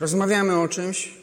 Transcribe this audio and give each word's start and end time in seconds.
Rozmawiamy 0.00 0.60
o 0.60 0.68
czymś. 0.68 1.14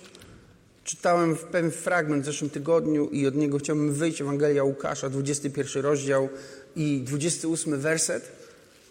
Czytałem 0.83 1.35
pewien 1.35 1.71
fragment 1.71 2.23
w 2.23 2.25
zeszłym 2.25 2.49
tygodniu 2.49 3.09
i 3.09 3.27
od 3.27 3.35
niego 3.35 3.59
chciałbym 3.59 3.93
wyjść. 3.93 4.21
Ewangelia 4.21 4.63
Łukasza, 4.63 5.09
21 5.09 5.83
rozdział 5.83 6.29
i 6.75 7.01
28 7.01 7.79
werset. 7.79 8.31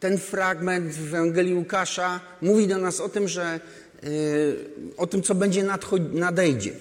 Ten 0.01 0.19
fragment 0.19 0.93
w 0.93 1.15
Ewangelii 1.15 1.55
Łukasza 1.55 2.21
mówi 2.43 2.69
do 2.69 2.79
nas 2.79 3.01
o 3.01 3.09
tym, 3.09 3.29
że 3.29 3.61
y, 4.05 4.57
o 4.97 5.07
tym, 5.07 5.23
co 5.23 5.35
będzie 5.35 5.65
nadejdzie. 6.13 6.73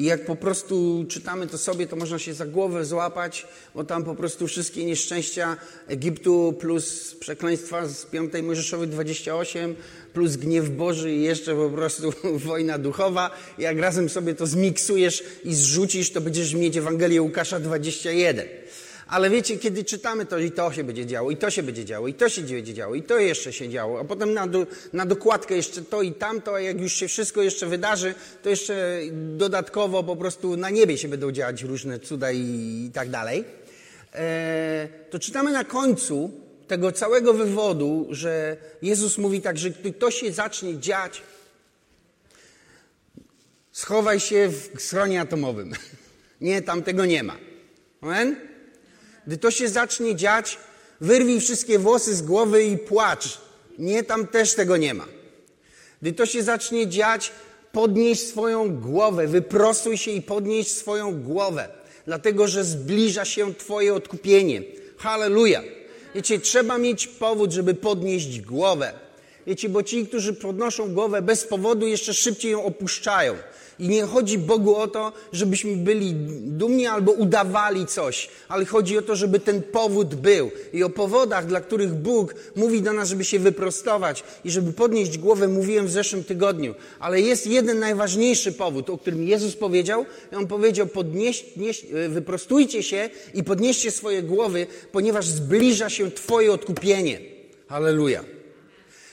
I 0.00 0.04
jak 0.04 0.24
po 0.24 0.36
prostu 0.36 1.04
czytamy 1.08 1.46
to 1.46 1.58
sobie, 1.58 1.86
to 1.86 1.96
można 1.96 2.18
się 2.18 2.34
za 2.34 2.46
głowę 2.46 2.84
złapać, 2.84 3.46
bo 3.74 3.84
tam 3.84 4.04
po 4.04 4.14
prostu 4.14 4.46
wszystkie 4.46 4.84
nieszczęścia 4.84 5.56
Egiptu 5.88 6.54
plus 6.60 7.14
przekleństwa 7.14 7.86
z 7.88 8.04
5 8.04 8.32
Mojżeszowej 8.42 8.88
28 8.88 9.74
plus 10.12 10.36
gniew 10.36 10.70
Boży 10.70 11.12
i 11.12 11.22
jeszcze 11.22 11.54
po 11.54 11.70
prostu 11.70 12.12
wojna 12.48 12.78
duchowa. 12.78 13.30
Jak 13.58 13.78
razem 13.78 14.08
sobie 14.08 14.34
to 14.34 14.46
zmiksujesz 14.46 15.24
i 15.44 15.54
zrzucisz, 15.54 16.12
to 16.12 16.20
będziesz 16.20 16.54
mieć 16.54 16.76
Ewangelię 16.76 17.22
Łukasza 17.22 17.60
21. 17.60 18.46
Ale 19.10 19.30
wiecie, 19.30 19.58
kiedy 19.58 19.84
czytamy 19.84 20.26
to, 20.26 20.38
i 20.38 20.50
to 20.50 20.72
się 20.72 20.84
będzie 20.84 21.06
działo, 21.06 21.30
i 21.30 21.36
to 21.36 21.50
się 21.50 21.62
będzie 21.62 21.84
działo, 21.84 22.08
i 22.08 22.14
to 22.14 22.28
się 22.28 22.42
będzie 22.42 22.74
działo, 22.74 22.94
i 22.94 23.02
to 23.02 23.18
jeszcze 23.18 23.52
się 23.52 23.68
działo, 23.68 24.00
a 24.00 24.04
potem 24.04 24.34
na, 24.34 24.46
do, 24.46 24.66
na 24.92 25.06
dokładkę 25.06 25.56
jeszcze 25.56 25.82
to 25.82 26.02
i 26.02 26.12
tamto, 26.12 26.54
a 26.54 26.60
jak 26.60 26.80
już 26.80 26.92
się 26.92 27.08
wszystko 27.08 27.42
jeszcze 27.42 27.66
wydarzy, 27.66 28.14
to 28.42 28.50
jeszcze 28.50 29.00
dodatkowo 29.12 30.02
po 30.02 30.16
prostu 30.16 30.56
na 30.56 30.70
niebie 30.70 30.98
się 30.98 31.08
będą 31.08 31.32
dziać 31.32 31.62
różne 31.62 31.98
cuda 31.98 32.32
i, 32.32 32.38
i 32.88 32.90
tak 32.94 33.10
dalej. 33.10 33.44
E, 34.14 34.88
to 35.10 35.18
czytamy 35.18 35.52
na 35.52 35.64
końcu 35.64 36.30
tego 36.66 36.92
całego 36.92 37.34
wywodu, 37.34 38.06
że 38.10 38.56
Jezus 38.82 39.18
mówi 39.18 39.40
tak, 39.40 39.58
że 39.58 39.70
gdy 39.70 39.92
to 39.92 40.10
się 40.10 40.32
zacznie 40.32 40.78
dziać, 40.78 41.22
schowaj 43.72 44.20
się 44.20 44.48
w 44.74 44.82
schronie 44.82 45.20
atomowym. 45.20 45.72
Nie, 46.40 46.62
tam 46.62 46.82
tego 46.82 47.06
nie 47.06 47.22
ma. 47.22 47.36
Amen? 48.00 48.49
Gdy 49.26 49.38
to 49.38 49.50
się 49.50 49.68
zacznie 49.68 50.16
dziać, 50.16 50.58
wyrwij 51.00 51.40
wszystkie 51.40 51.78
włosy 51.78 52.14
z 52.14 52.22
głowy 52.22 52.64
i 52.64 52.78
płacz. 52.78 53.38
Nie, 53.78 54.02
tam 54.04 54.26
też 54.26 54.54
tego 54.54 54.76
nie 54.76 54.94
ma. 54.94 55.06
Gdy 56.02 56.12
to 56.12 56.26
się 56.26 56.42
zacznie 56.42 56.88
dziać, 56.88 57.32
podnieś 57.72 58.20
swoją 58.20 58.80
głowę, 58.80 59.26
wyprostuj 59.26 59.98
się 59.98 60.10
i 60.10 60.22
podnieś 60.22 60.68
swoją 60.68 61.22
głowę, 61.22 61.68
dlatego 62.06 62.48
że 62.48 62.64
zbliża 62.64 63.24
się 63.24 63.54
Twoje 63.54 63.94
odkupienie. 63.94 64.62
Halleluja! 64.98 65.62
Wiecie, 66.14 66.38
trzeba 66.38 66.78
mieć 66.78 67.06
powód, 67.06 67.52
żeby 67.52 67.74
podnieść 67.74 68.40
głowę. 68.40 68.92
Wiecie, 69.50 69.68
bo 69.68 69.82
ci, 69.82 70.06
którzy 70.06 70.32
podnoszą 70.32 70.94
głowę 70.94 71.22
bez 71.22 71.44
powodu, 71.44 71.86
jeszcze 71.86 72.14
szybciej 72.14 72.52
ją 72.52 72.64
opuszczają. 72.64 73.34
I 73.78 73.88
nie 73.88 74.02
chodzi 74.02 74.38
Bogu 74.38 74.76
o 74.76 74.88
to, 74.88 75.12
żebyśmy 75.32 75.76
byli 75.76 76.14
dumni 76.42 76.86
albo 76.86 77.12
udawali 77.12 77.86
coś, 77.86 78.28
ale 78.48 78.64
chodzi 78.64 78.98
o 78.98 79.02
to, 79.02 79.16
żeby 79.16 79.40
ten 79.40 79.62
powód 79.62 80.14
był. 80.14 80.50
I 80.72 80.82
o 80.82 80.90
powodach, 80.90 81.46
dla 81.46 81.60
których 81.60 81.94
Bóg 81.94 82.34
mówi 82.56 82.82
do 82.82 82.92
nas, 82.92 83.08
żeby 83.08 83.24
się 83.24 83.38
wyprostować 83.38 84.24
i 84.44 84.50
żeby 84.50 84.72
podnieść 84.72 85.18
głowę, 85.18 85.48
mówiłem 85.48 85.86
w 85.86 85.90
zeszłym 85.90 86.24
tygodniu. 86.24 86.74
Ale 87.00 87.20
jest 87.20 87.46
jeden 87.46 87.78
najważniejszy 87.78 88.52
powód, 88.52 88.90
o 88.90 88.98
którym 88.98 89.28
Jezus 89.28 89.56
powiedział. 89.56 90.06
I 90.32 90.36
On 90.36 90.46
powiedział, 90.46 90.86
podnieś, 90.86 91.44
nieś, 91.56 91.86
wyprostujcie 92.08 92.82
się 92.82 93.10
i 93.34 93.44
podnieście 93.44 93.90
swoje 93.90 94.22
głowy, 94.22 94.66
ponieważ 94.92 95.28
zbliża 95.28 95.90
się 95.90 96.10
Twoje 96.10 96.52
odkupienie. 96.52 97.20
Halleluja. 97.68 98.39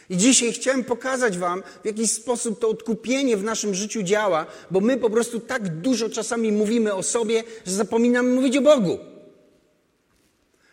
I 0.09 0.17
dzisiaj 0.17 0.53
chciałem 0.53 0.83
pokazać 0.83 1.37
Wam, 1.37 1.63
w 1.83 1.85
jaki 1.85 2.07
sposób 2.07 2.59
to 2.59 2.69
odkupienie 2.69 3.37
w 3.37 3.43
naszym 3.43 3.75
życiu 3.75 4.03
działa, 4.03 4.45
bo 4.71 4.79
my 4.79 4.97
po 4.97 5.09
prostu 5.09 5.39
tak 5.39 5.81
dużo 5.81 6.09
czasami 6.09 6.51
mówimy 6.51 6.95
o 6.95 7.03
sobie, 7.03 7.43
że 7.65 7.73
zapominamy 7.73 8.29
mówić 8.29 8.57
o 8.57 8.61
Bogu. 8.61 8.97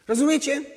Rozumiecie? 0.08 0.73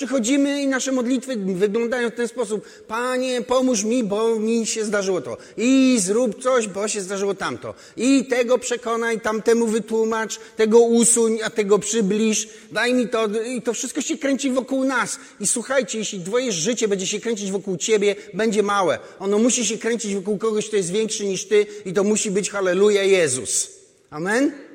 Przychodzimy 0.00 0.62
i 0.62 0.66
nasze 0.66 0.92
modlitwy 0.92 1.36
wyglądają 1.36 2.10
w 2.10 2.14
ten 2.14 2.28
sposób. 2.28 2.64
Panie, 2.88 3.42
pomóż 3.42 3.84
mi, 3.84 4.04
bo 4.04 4.36
mi 4.36 4.66
się 4.66 4.84
zdarzyło 4.84 5.20
to. 5.20 5.36
I 5.56 5.96
zrób 6.00 6.42
coś, 6.42 6.68
bo 6.68 6.88
się 6.88 7.00
zdarzyło 7.00 7.34
tamto. 7.34 7.74
I 7.96 8.24
tego 8.24 8.58
przekonaj, 8.58 9.20
tamtemu 9.20 9.66
wytłumacz, 9.66 10.38
tego 10.56 10.80
usuń, 10.80 11.38
a 11.44 11.50
tego 11.50 11.78
przybliż. 11.78 12.48
Daj 12.72 12.94
mi 12.94 13.08
to. 13.08 13.28
I 13.46 13.62
to 13.62 13.72
wszystko 13.72 14.00
się 14.00 14.18
kręci 14.18 14.50
wokół 14.50 14.84
nas. 14.84 15.18
I 15.40 15.46
słuchajcie, 15.46 15.98
jeśli 15.98 16.24
twoje 16.24 16.52
życie 16.52 16.88
będzie 16.88 17.06
się 17.06 17.20
kręcić 17.20 17.52
wokół 17.52 17.76
ciebie, 17.76 18.16
będzie 18.34 18.62
małe. 18.62 18.98
Ono 19.18 19.38
musi 19.38 19.66
się 19.66 19.78
kręcić 19.78 20.14
wokół 20.14 20.38
kogoś, 20.38 20.68
kto 20.68 20.76
jest 20.76 20.92
większy 20.92 21.26
niż 21.26 21.44
ty 21.44 21.66
i 21.84 21.92
to 21.92 22.04
musi 22.04 22.30
być 22.30 22.50
Halleluja 22.50 23.02
Jezus. 23.02 23.68
Amen? 24.10 24.69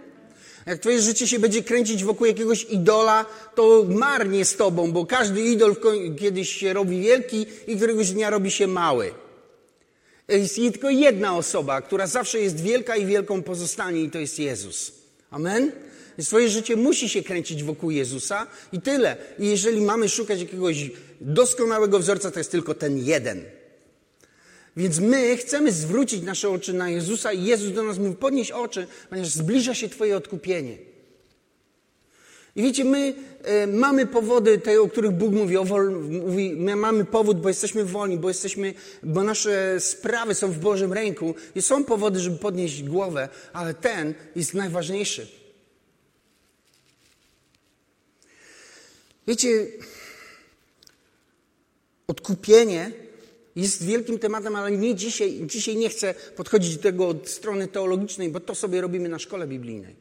Jak 0.65 0.79
twoje 0.79 1.01
życie 1.01 1.27
się 1.27 1.39
będzie 1.39 1.63
kręcić 1.63 2.03
wokół 2.03 2.27
jakiegoś 2.27 2.63
idola, 2.63 3.25
to 3.55 3.85
marnie 3.89 4.45
z 4.45 4.55
tobą, 4.55 4.91
bo 4.91 5.05
każdy 5.05 5.41
idol 5.41 5.75
kiedyś 6.19 6.49
się 6.49 6.73
robi 6.73 7.01
wielki 7.01 7.45
i 7.67 7.75
któregoś 7.75 8.11
dnia 8.11 8.29
robi 8.29 8.51
się 8.51 8.67
mały. 8.67 9.11
Jest 10.27 10.55
tylko 10.55 10.89
jedna 10.89 11.37
osoba, 11.37 11.81
która 11.81 12.07
zawsze 12.07 12.39
jest 12.39 12.61
wielka 12.61 12.95
i 12.95 13.05
wielką 13.05 13.43
pozostanie 13.43 14.01
i 14.01 14.09
to 14.09 14.19
jest 14.19 14.39
Jezus. 14.39 14.91
Amen? 15.31 15.71
Więc 16.17 16.27
swoje 16.27 16.49
życie 16.49 16.75
musi 16.75 17.09
się 17.09 17.23
kręcić 17.23 17.63
wokół 17.63 17.91
Jezusa 17.91 18.47
i 18.73 18.81
tyle. 18.81 19.17
I 19.39 19.47
jeżeli 19.47 19.81
mamy 19.81 20.09
szukać 20.09 20.39
jakiegoś 20.39 20.91
doskonałego 21.21 21.99
wzorca, 21.99 22.31
to 22.31 22.39
jest 22.39 22.51
tylko 22.51 22.73
ten 22.73 22.97
jeden. 22.97 23.43
Więc 24.77 24.99
my 24.99 25.37
chcemy 25.37 25.71
zwrócić 25.71 26.23
nasze 26.23 26.49
oczy 26.49 26.73
na 26.73 26.89
Jezusa 26.89 27.33
i 27.33 27.43
Jezus 27.43 27.71
do 27.71 27.83
nas 27.83 27.97
mówi, 27.97 28.15
podnieś 28.15 28.51
oczy, 28.51 28.87
ponieważ 29.09 29.29
zbliża 29.29 29.73
się 29.73 29.89
Twoje 29.89 30.17
odkupienie. 30.17 30.77
I 32.55 32.63
wiecie, 32.63 32.85
my 32.85 33.13
e, 33.43 33.67
mamy 33.67 34.07
powody, 34.07 34.57
te, 34.57 34.81
o 34.81 34.89
których 34.89 35.11
Bóg 35.11 35.33
mówi, 35.33 35.55
wol, 35.63 35.91
mówi, 36.09 36.55
my 36.57 36.75
mamy 36.75 37.05
powód, 37.05 37.41
bo 37.41 37.47
jesteśmy 37.47 37.85
wolni, 37.85 38.17
bo 38.17 38.27
jesteśmy, 38.27 38.73
bo 39.03 39.23
nasze 39.23 39.79
sprawy 39.79 40.35
są 40.35 40.51
w 40.51 40.59
Bożym 40.59 40.93
ręku 40.93 41.35
i 41.55 41.61
są 41.61 41.83
powody, 41.83 42.19
żeby 42.19 42.37
podnieść 42.37 42.83
głowę, 42.83 43.29
ale 43.53 43.73
ten 43.73 44.13
jest 44.35 44.53
najważniejszy. 44.53 45.27
Wiecie, 49.27 49.67
odkupienie 52.07 53.04
jest 53.55 53.85
wielkim 53.85 54.19
tematem, 54.19 54.55
ale 54.55 54.71
nie 54.71 54.95
dzisiaj, 54.95 55.41
dzisiaj 55.45 55.75
nie 55.75 55.89
chcę 55.89 56.13
podchodzić 56.35 56.75
do 56.75 56.83
tego 56.83 57.07
od 57.07 57.29
strony 57.29 57.67
teologicznej, 57.67 58.29
bo 58.29 58.39
to 58.39 58.55
sobie 58.55 58.81
robimy 58.81 59.09
na 59.09 59.19
szkole 59.19 59.47
biblijnej. 59.47 59.95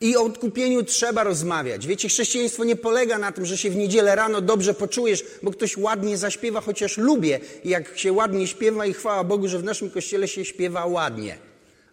I 0.00 0.16
o 0.16 0.22
odkupieniu 0.22 0.82
trzeba 0.82 1.24
rozmawiać. 1.24 1.86
Wiecie, 1.86 2.08
chrześcijaństwo 2.08 2.64
nie 2.64 2.76
polega 2.76 3.18
na 3.18 3.32
tym, 3.32 3.46
że 3.46 3.58
się 3.58 3.70
w 3.70 3.76
niedzielę 3.76 4.14
rano 4.14 4.40
dobrze 4.40 4.74
poczujesz, 4.74 5.24
bo 5.42 5.50
ktoś 5.50 5.76
ładnie 5.76 6.18
zaśpiewa, 6.18 6.60
chociaż 6.60 6.96
lubię, 6.96 7.40
jak 7.64 7.98
się 7.98 8.12
ładnie 8.12 8.46
śpiewa 8.46 8.86
i 8.86 8.92
chwała 8.92 9.24
Bogu, 9.24 9.48
że 9.48 9.58
w 9.58 9.64
naszym 9.64 9.90
kościele 9.90 10.28
się 10.28 10.44
śpiewa 10.44 10.86
ładnie. 10.86 11.38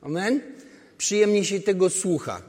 Amen? 0.02 0.42
Przyjemnie 0.98 1.46
się 1.46 1.60
tego 1.60 1.90
słucha. 1.90 2.42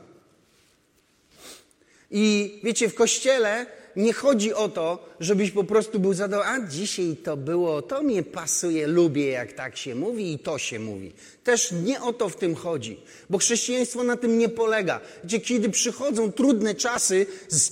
I 2.10 2.60
wiecie, 2.64 2.88
w 2.88 2.94
kościele 2.94 3.66
nie 3.96 4.12
chodzi 4.12 4.54
o 4.54 4.68
to, 4.68 5.08
żebyś 5.20 5.50
po 5.50 5.64
prostu 5.64 6.00
był 6.00 6.14
zadowolony, 6.14 6.64
a 6.64 6.68
dzisiaj 6.68 7.16
to 7.16 7.36
było, 7.36 7.82
to 7.82 8.02
mnie 8.02 8.22
pasuje, 8.22 8.86
lubię 8.86 9.26
jak 9.26 9.52
tak 9.52 9.76
się 9.76 9.94
mówi 9.94 10.32
i 10.32 10.38
to 10.38 10.58
się 10.58 10.78
mówi. 10.78 11.12
Też 11.44 11.72
nie 11.84 12.00
o 12.00 12.12
to 12.12 12.28
w 12.28 12.36
tym 12.36 12.54
chodzi, 12.54 13.00
bo 13.30 13.38
chrześcijaństwo 13.38 14.04
na 14.04 14.16
tym 14.16 14.38
nie 14.38 14.48
polega. 14.48 15.00
Gdzie 15.24 15.40
kiedy 15.40 15.70
przychodzą 15.70 16.32
trudne 16.32 16.74
czasy, 16.74 17.26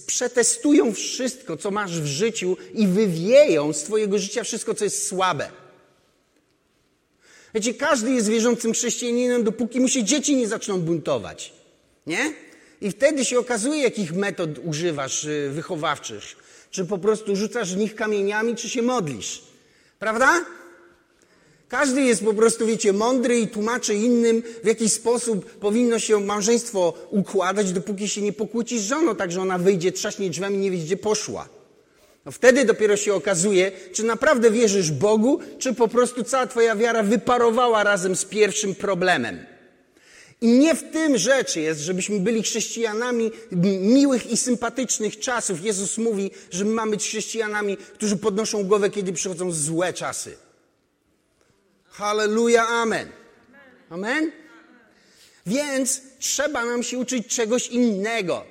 przetestują 0.06 0.92
wszystko, 0.92 1.56
co 1.56 1.70
masz 1.70 2.00
w 2.00 2.06
życiu 2.06 2.56
i 2.74 2.86
wywieją 2.86 3.72
z 3.72 3.82
twojego 3.82 4.18
życia 4.18 4.44
wszystko, 4.44 4.74
co 4.74 4.84
jest 4.84 5.06
słabe. 5.06 5.48
Wiecie, 7.54 7.74
każdy 7.74 8.12
jest 8.12 8.28
wierzącym 8.28 8.72
chrześcijaninem, 8.72 9.44
dopóki 9.44 9.80
mu 9.80 9.88
się 9.88 10.04
dzieci 10.04 10.36
nie 10.36 10.48
zaczną 10.48 10.80
buntować. 10.80 11.52
Nie? 12.06 12.34
I 12.84 12.90
wtedy 12.90 13.24
się 13.24 13.38
okazuje, 13.38 13.82
jakich 13.82 14.12
metod 14.12 14.50
używasz 14.64 15.24
y, 15.24 15.50
wychowawczych. 15.52 16.22
Czy 16.70 16.84
po 16.84 16.98
prostu 16.98 17.36
rzucasz 17.36 17.74
w 17.74 17.76
nich 17.76 17.94
kamieniami, 17.94 18.56
czy 18.56 18.68
się 18.68 18.82
modlisz. 18.82 19.42
Prawda? 19.98 20.44
Każdy 21.68 22.02
jest 22.02 22.24
po 22.24 22.34
prostu, 22.34 22.66
wiecie, 22.66 22.92
mądry 22.92 23.38
i 23.38 23.48
tłumaczy 23.48 23.94
innym, 23.94 24.42
w 24.62 24.66
jaki 24.66 24.88
sposób 24.88 25.50
powinno 25.50 25.98
się 25.98 26.20
małżeństwo 26.20 26.94
układać, 27.10 27.72
dopóki 27.72 28.08
się 28.08 28.22
nie 28.22 28.32
pokłócisz 28.32 28.80
z 28.80 28.88
żoną, 28.88 29.16
tak 29.16 29.32
że 29.32 29.40
ona 29.40 29.58
wyjdzie, 29.58 29.92
trzaśnie 29.92 30.30
drzwiami, 30.30 30.58
nie 30.58 30.70
wie, 30.70 30.78
gdzie 30.78 30.96
poszła. 30.96 31.48
No 32.24 32.32
wtedy 32.32 32.64
dopiero 32.64 32.96
się 32.96 33.14
okazuje, 33.14 33.72
czy 33.92 34.02
naprawdę 34.02 34.50
wierzysz 34.50 34.90
Bogu, 34.90 35.38
czy 35.58 35.74
po 35.74 35.88
prostu 35.88 36.24
cała 36.24 36.46
twoja 36.46 36.76
wiara 36.76 37.02
wyparowała 37.02 37.84
razem 37.84 38.16
z 38.16 38.24
pierwszym 38.24 38.74
problemem. 38.74 39.53
I 40.44 40.48
nie 40.48 40.74
w 40.74 40.90
tym 40.92 41.18
rzeczy 41.18 41.60
jest, 41.60 41.80
żebyśmy 41.80 42.20
byli 42.20 42.42
chrześcijanami 42.42 43.30
miłych 43.80 44.30
i 44.30 44.36
sympatycznych 44.36 45.18
czasów. 45.18 45.64
Jezus 45.64 45.98
mówi, 45.98 46.30
że 46.50 46.64
my 46.64 46.70
mamy 46.70 46.90
być 46.90 47.04
chrześcijanami, 47.04 47.76
którzy 47.76 48.16
podnoszą 48.16 48.64
głowę, 48.64 48.90
kiedy 48.90 49.12
przychodzą 49.12 49.52
złe 49.52 49.92
czasy. 49.92 50.36
Halleluja, 51.84 52.66
amen. 52.66 53.08
Amen? 53.90 54.32
Więc 55.46 56.02
trzeba 56.18 56.64
nam 56.64 56.82
się 56.82 56.98
uczyć 56.98 57.26
czegoś 57.26 57.66
innego. 57.68 58.44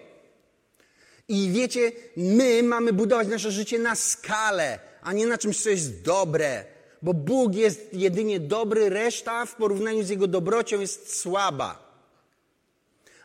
I 1.27 1.49
wiecie, 1.51 1.91
my 2.17 2.63
mamy 2.63 2.93
budować 2.93 3.27
nasze 3.27 3.51
życie 3.51 3.79
na 3.79 3.95
skalę, 3.95 4.79
a 5.01 5.13
nie 5.13 5.27
na 5.27 5.37
czymś, 5.37 5.63
co 5.63 5.69
jest 5.69 6.01
dobre. 6.01 6.65
Bo 7.01 7.13
Bóg 7.13 7.55
jest 7.55 7.93
jedynie 7.93 8.39
dobry, 8.39 8.89
reszta 8.89 9.45
w 9.45 9.55
porównaniu 9.55 10.03
z 10.03 10.09
Jego 10.09 10.27
dobrocią 10.27 10.79
jest 10.79 11.19
słaba. 11.19 11.82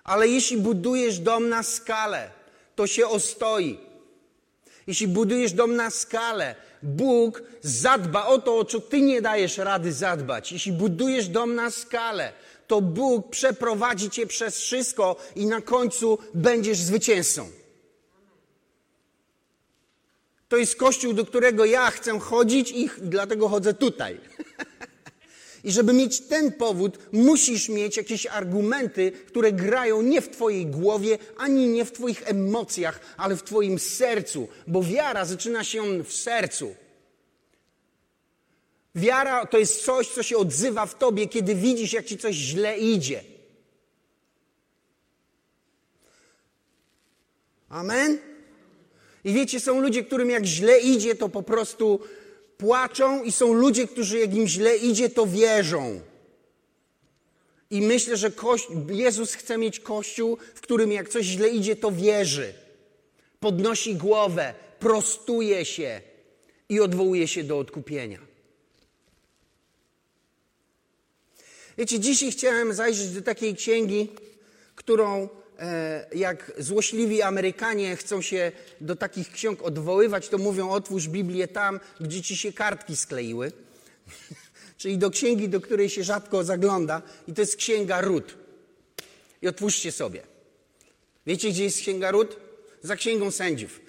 Ale 0.09 0.29
jeśli 0.29 0.57
budujesz 0.57 1.19
dom 1.19 1.49
na 1.49 1.63
skalę, 1.63 2.31
to 2.77 2.87
się 2.87 3.09
ostoi. 3.09 3.79
Jeśli 4.87 5.09
budujesz 5.09 5.53
dom 5.53 5.77
na 5.77 5.91
skalę, 5.91 6.55
Bóg 6.83 7.43
zadba 7.63 8.27
o 8.27 8.39
to, 8.39 8.59
o 8.59 8.65
co 8.65 8.81
ty 8.81 9.01
nie 9.01 9.23
dajesz 9.23 9.59
rady 9.59 9.93
zadbać. 9.93 10.53
Jeśli 10.53 10.73
budujesz 10.73 11.29
dom 11.29 11.55
na 11.55 11.71
skalę, 11.71 12.33
to 12.67 12.81
Bóg 12.81 13.31
przeprowadzi 13.31 14.11
cię 14.11 14.27
przez 14.27 14.59
wszystko 14.59 15.17
i 15.37 15.47
na 15.47 15.61
końcu 15.61 16.19
będziesz 16.35 16.79
zwycięzcą. 16.79 17.49
To 20.49 20.57
jest 20.57 20.77
kościół, 20.77 21.13
do 21.13 21.27
którego 21.27 21.65
ja 21.65 21.91
chcę 21.91 22.19
chodzić 22.19 22.71
i 22.71 22.91
dlatego 22.99 23.49
chodzę 23.49 23.75
tutaj. 23.75 24.21
I 25.65 25.73
żeby 25.73 25.93
mieć 25.93 26.21
ten 26.21 26.53
powód, 26.53 26.99
musisz 27.13 27.69
mieć 27.69 27.97
jakieś 27.97 28.27
argumenty, 28.27 29.13
które 29.13 29.53
grają 29.53 30.03
nie 30.03 30.21
w 30.21 30.29
Twojej 30.29 30.67
głowie, 30.67 31.19
ani 31.37 31.67
nie 31.67 31.85
w 31.85 31.93
Twoich 31.93 32.23
emocjach, 32.25 33.01
ale 33.17 33.37
w 33.37 33.43
Twoim 33.43 33.79
sercu, 33.79 34.49
bo 34.67 34.83
wiara 34.83 35.25
zaczyna 35.25 35.65
się 35.65 36.03
w 36.03 36.13
sercu. 36.13 36.75
Wiara 38.95 39.47
to 39.47 39.59
jest 39.59 39.85
coś, 39.85 40.09
co 40.09 40.23
się 40.23 40.37
odzywa 40.37 40.87
w 40.87 40.99
Tobie, 40.99 41.29
kiedy 41.29 41.55
widzisz, 41.55 41.93
jak 41.93 42.07
Ci 42.07 42.19
coś 42.19 42.35
źle 42.35 42.79
idzie. 42.79 43.25
Amen? 47.69 48.19
I 49.25 49.33
wiecie, 49.33 49.61
są 49.61 49.81
ludzie, 49.81 50.05
którym 50.05 50.31
jak 50.31 50.45
źle 50.45 50.81
idzie, 50.81 51.15
to 51.15 51.29
po 51.29 51.43
prostu 51.43 52.01
płaczą, 52.59 53.23
i 53.23 53.33
są 53.33 53.53
ludzie, 53.53 53.89
którzy 53.89 54.19
jak 54.19 54.35
im 54.35 54.47
źle 54.47 54.77
idzie, 54.77 55.11
to 55.11 55.27
wierzą. 55.27 56.01
I 57.71 57.83
myślę, 57.83 58.17
że 58.17 58.33
Jezus 58.89 59.35
chce 59.35 59.59
mieć 59.59 59.81
kościół, 59.81 60.39
w 60.55 60.61
którym 60.61 60.93
jak 60.93 61.09
coś 61.09 61.27
źle 61.27 61.49
idzie, 61.49 61.77
to 61.77 61.93
wierzy. 61.93 62.55
Podnosi 63.41 63.95
głowę, 63.95 64.55
prostuje 64.79 65.65
się 65.65 66.01
i 66.69 66.81
odwołuje 66.81 67.29
się 67.29 67.45
do 67.45 67.59
odkupienia. 67.59 68.19
Wiecie, 71.79 72.01
dzisiaj 72.01 72.31
chciałem 72.31 72.75
zajrzeć 72.75 73.09
do 73.09 73.23
takiej 73.23 73.55
księgi, 73.55 74.09
którą 74.75 75.29
jak 76.15 76.53
złośliwi 76.59 77.23
Amerykanie 77.23 77.97
chcą 77.97 78.23
się 78.23 78.53
do 78.81 78.97
takich 78.97 79.33
ksiąg 79.33 79.63
odwoływać, 79.63 80.29
to 80.29 80.39
mówią 80.39 80.71
otwórz 80.71 81.09
Biblię 81.09 81.49
tam, 81.49 81.81
gdzie 82.01 82.23
ci 82.23 82.37
się 82.37 82.53
kartki 82.53 82.97
skleiły. 82.97 83.53
Czyli 84.79 84.99
do 84.99 85.11
księgi, 85.11 85.49
do 85.49 85.61
której 85.61 85.89
się 85.89 86.05
rzadko 86.05 86.45
zagląda 86.45 87.03
i 87.29 87.33
to 87.33 87.41
jest 87.41 87.57
księga 87.57 88.01
Rut. 88.01 88.37
I 89.43 89.49
otwórzcie 89.49 89.93
sobie. 89.93 90.23
Wiecie, 91.27 91.49
gdzie 91.49 91.65
jest 91.65 91.81
księga 91.81 92.11
Rut? 92.11 92.37
Za 92.83 92.97
księgą 92.97 93.31
sędziów. 93.31 93.81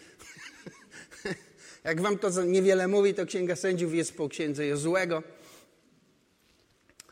Jak 1.83 2.01
wam 2.01 2.17
to 2.17 2.43
niewiele 2.43 2.87
mówi, 2.87 3.13
to 3.13 3.25
księga 3.25 3.55
sędziów 3.55 3.93
jest 3.93 4.13
po 4.13 4.29
księdze 4.29 4.65
Jozułego, 4.65 5.23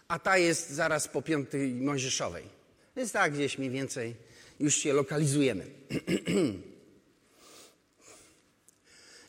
a 0.08 0.20
ta 0.20 0.38
jest 0.38 0.70
zaraz 0.70 1.08
po 1.08 1.22
piątej 1.22 1.74
Mojżeszowej. 1.74 2.44
Jest 2.96 3.14
tak 3.14 3.34
gdzieś 3.34 3.58
mniej 3.58 3.70
więcej 3.70 4.16
już 4.60 4.76
się 4.76 4.94
lokalizujemy. 4.94 5.66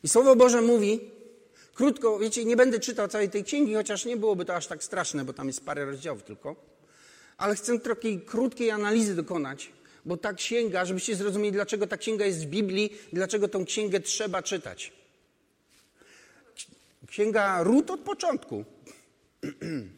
I 0.05 0.09
Słowo 0.09 0.37
Boże 0.37 0.63
mówi, 0.63 1.01
krótko, 1.75 2.19
wiecie, 2.19 2.45
nie 2.45 2.57
będę 2.57 2.81
czytał 2.81 3.09
całej 3.09 3.31
tej 3.31 3.45
księgi, 3.45 3.75
chociaż 3.75 4.05
nie 4.05 4.17
byłoby 4.17 4.45
to 4.45 4.55
aż 4.55 4.67
tak 4.67 4.85
straszne, 4.85 5.25
bo 5.25 5.33
tam 5.33 5.47
jest 5.47 5.65
parę 5.65 5.85
rozdziałów 5.85 6.23
tylko, 6.23 6.57
ale 7.37 7.55
chcę 7.55 7.81
takiej 7.81 8.21
krótkiej 8.21 8.71
analizy 8.71 9.15
dokonać, 9.15 9.73
bo 10.05 10.17
ta 10.17 10.33
księga, 10.33 10.85
żebyście 10.85 11.17
zrozumieli, 11.17 11.53
dlaczego 11.53 11.87
ta 11.87 11.97
księga 11.97 12.27
jest 12.27 12.45
w 12.45 12.47
Biblii 12.47 12.97
dlaczego 13.13 13.49
tą 13.49 13.65
księgę 13.65 14.01
trzeba 14.01 14.43
czytać. 14.43 14.93
Księga 17.07 17.63
Rut 17.63 17.91
od 17.91 18.01
początku. 18.01 18.65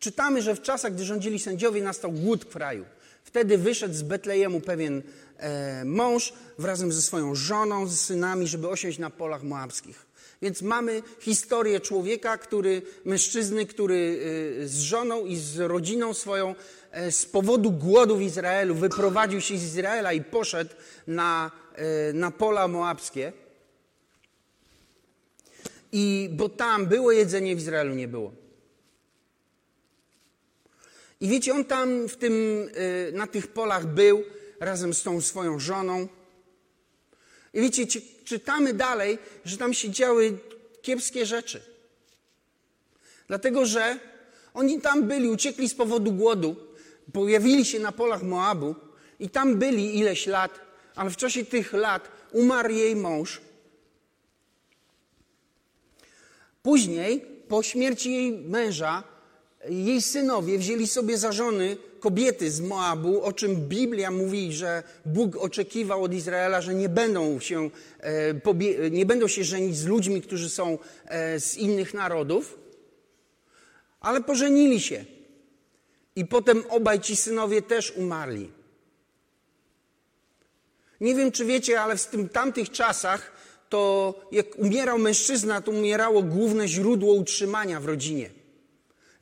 Czytamy, 0.00 0.42
że 0.42 0.54
w 0.54 0.62
czasach, 0.62 0.94
gdy 0.94 1.04
rządzili 1.04 1.38
sędziowie, 1.38 1.82
nastał 1.82 2.12
głód 2.12 2.44
w 2.44 2.48
kraju. 2.48 2.84
Wtedy 3.28 3.58
wyszedł 3.58 3.94
z 3.94 4.02
Betlejemu 4.02 4.60
pewien 4.60 5.02
e, 5.36 5.84
mąż 5.84 6.32
wraz 6.58 6.78
ze 6.78 7.02
swoją 7.02 7.34
żoną, 7.34 7.86
z 7.86 8.00
synami, 8.00 8.48
żeby 8.48 8.68
osiąść 8.68 8.98
na 8.98 9.10
polach 9.10 9.42
moabskich. 9.42 10.06
Więc 10.42 10.62
mamy 10.62 11.02
historię 11.20 11.80
człowieka, 11.80 12.38
który, 12.38 12.82
mężczyzny, 13.04 13.66
który 13.66 14.20
e, 14.62 14.68
z 14.68 14.80
żoną 14.80 15.26
i 15.26 15.36
z 15.36 15.58
rodziną 15.58 16.14
swoją 16.14 16.54
e, 16.90 17.12
z 17.12 17.26
powodu 17.26 17.70
głodu 17.70 18.16
w 18.16 18.22
Izraelu 18.22 18.74
wyprowadził 18.74 19.40
się 19.40 19.58
z 19.58 19.64
Izraela 19.64 20.12
i 20.12 20.24
poszedł 20.24 20.74
na, 21.06 21.50
e, 21.74 22.12
na 22.12 22.30
pola 22.30 22.68
moabskie. 22.68 23.32
I 25.92 26.28
bo 26.32 26.48
tam 26.48 26.86
było 26.86 27.12
jedzenie, 27.12 27.56
w 27.56 27.58
Izraelu 27.58 27.94
nie 27.94 28.08
było. 28.08 28.47
I 31.20 31.28
wiecie, 31.28 31.54
on 31.54 31.64
tam 31.64 32.08
w 32.08 32.16
tym, 32.16 32.32
y, 32.32 33.12
na 33.12 33.26
tych 33.26 33.46
polach 33.46 33.86
był 33.86 34.24
razem 34.60 34.94
z 34.94 35.02
tą 35.02 35.20
swoją 35.20 35.58
żoną. 35.58 36.08
I 37.54 37.60
wiecie, 37.60 38.00
czytamy 38.24 38.74
dalej, 38.74 39.18
że 39.44 39.56
tam 39.56 39.74
się 39.74 39.90
działy 39.90 40.38
kiepskie 40.82 41.26
rzeczy. 41.26 41.62
Dlatego, 43.26 43.66
że 43.66 43.98
oni 44.54 44.80
tam 44.80 45.08
byli, 45.08 45.28
uciekli 45.28 45.68
z 45.68 45.74
powodu 45.74 46.12
głodu, 46.12 46.56
pojawili 47.12 47.64
się 47.64 47.78
na 47.78 47.92
polach 47.92 48.22
Moabu 48.22 48.74
i 49.20 49.30
tam 49.30 49.56
byli 49.56 49.98
ileś 49.98 50.26
lat, 50.26 50.60
ale 50.94 51.10
w 51.10 51.16
czasie 51.16 51.44
tych 51.44 51.72
lat 51.72 52.08
umarł 52.32 52.70
jej 52.72 52.96
mąż. 52.96 53.40
Później, 56.62 57.20
po 57.48 57.62
śmierci 57.62 58.12
jej 58.12 58.32
męża, 58.32 59.04
jej 59.68 60.02
synowie 60.02 60.58
wzięli 60.58 60.86
sobie 60.86 61.18
za 61.18 61.32
żony 61.32 61.76
kobiety 62.00 62.50
z 62.50 62.60
Moabu, 62.60 63.22
o 63.22 63.32
czym 63.32 63.56
Biblia 63.56 64.10
mówi, 64.10 64.52
że 64.52 64.82
Bóg 65.06 65.36
oczekiwał 65.36 66.02
od 66.02 66.14
Izraela, 66.14 66.60
że 66.60 66.74
nie 66.74 66.88
będą 66.88 67.40
się, 67.40 67.70
e, 68.00 68.90
nie 68.90 69.06
będą 69.06 69.28
się 69.28 69.44
żenić 69.44 69.76
z 69.76 69.86
ludźmi, 69.86 70.22
którzy 70.22 70.50
są 70.50 70.78
e, 71.04 71.40
z 71.40 71.56
innych 71.56 71.94
narodów, 71.94 72.58
ale 74.00 74.20
pożenili 74.20 74.80
się. 74.80 75.04
I 76.16 76.24
potem 76.24 76.64
obaj 76.68 77.00
ci 77.00 77.16
synowie 77.16 77.62
też 77.62 77.90
umarli. 77.90 78.50
Nie 81.00 81.14
wiem, 81.14 81.32
czy 81.32 81.44
wiecie, 81.44 81.80
ale 81.80 81.96
w 81.96 82.06
tym 82.06 82.28
tamtych 82.28 82.70
czasach 82.70 83.32
to 83.68 84.14
jak 84.32 84.58
umierał 84.58 84.98
mężczyzna, 84.98 85.60
to 85.60 85.70
umierało 85.70 86.22
główne 86.22 86.68
źródło 86.68 87.14
utrzymania 87.14 87.80
w 87.80 87.86
rodzinie. 87.86 88.37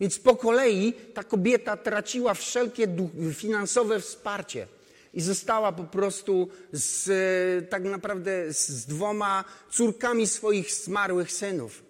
Więc 0.00 0.18
po 0.18 0.36
kolei 0.36 0.92
ta 1.14 1.24
kobieta 1.24 1.76
traciła 1.76 2.34
wszelkie 2.34 2.88
finansowe 3.34 4.00
wsparcie 4.00 4.66
i 5.14 5.20
została 5.20 5.72
po 5.72 5.84
prostu 5.84 6.48
z, 6.72 7.70
tak 7.70 7.84
naprawdę 7.84 8.52
z 8.52 8.86
dwoma 8.86 9.44
córkami 9.70 10.26
swoich 10.26 10.72
zmarłych 10.72 11.32
synów. 11.32 11.82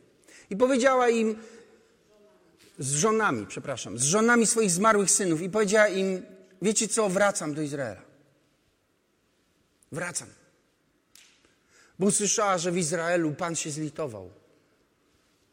I 0.51 0.57
powiedziała 0.57 1.09
im, 1.09 1.37
z 2.79 2.95
żonami, 2.95 3.47
przepraszam, 3.47 3.99
z 3.99 4.03
żonami 4.03 4.47
swoich 4.47 4.71
zmarłych 4.71 5.11
synów 5.11 5.43
i 5.43 5.51
powiedziała 5.51 5.89
im, 5.89 6.23
wiecie 6.63 6.89
co, 6.89 7.09
wracam 7.09 7.55
do 7.55 7.63
Izraela. 7.63 8.03
Wracam. 9.93 10.29
Bo 11.99 12.07
usłyszała, 12.07 12.59
że 12.59 12.73
w 12.73 12.79
Izraelu 12.79 13.35
Pan 13.35 13.57
się 13.57 13.71
zlitował. 13.71 14.31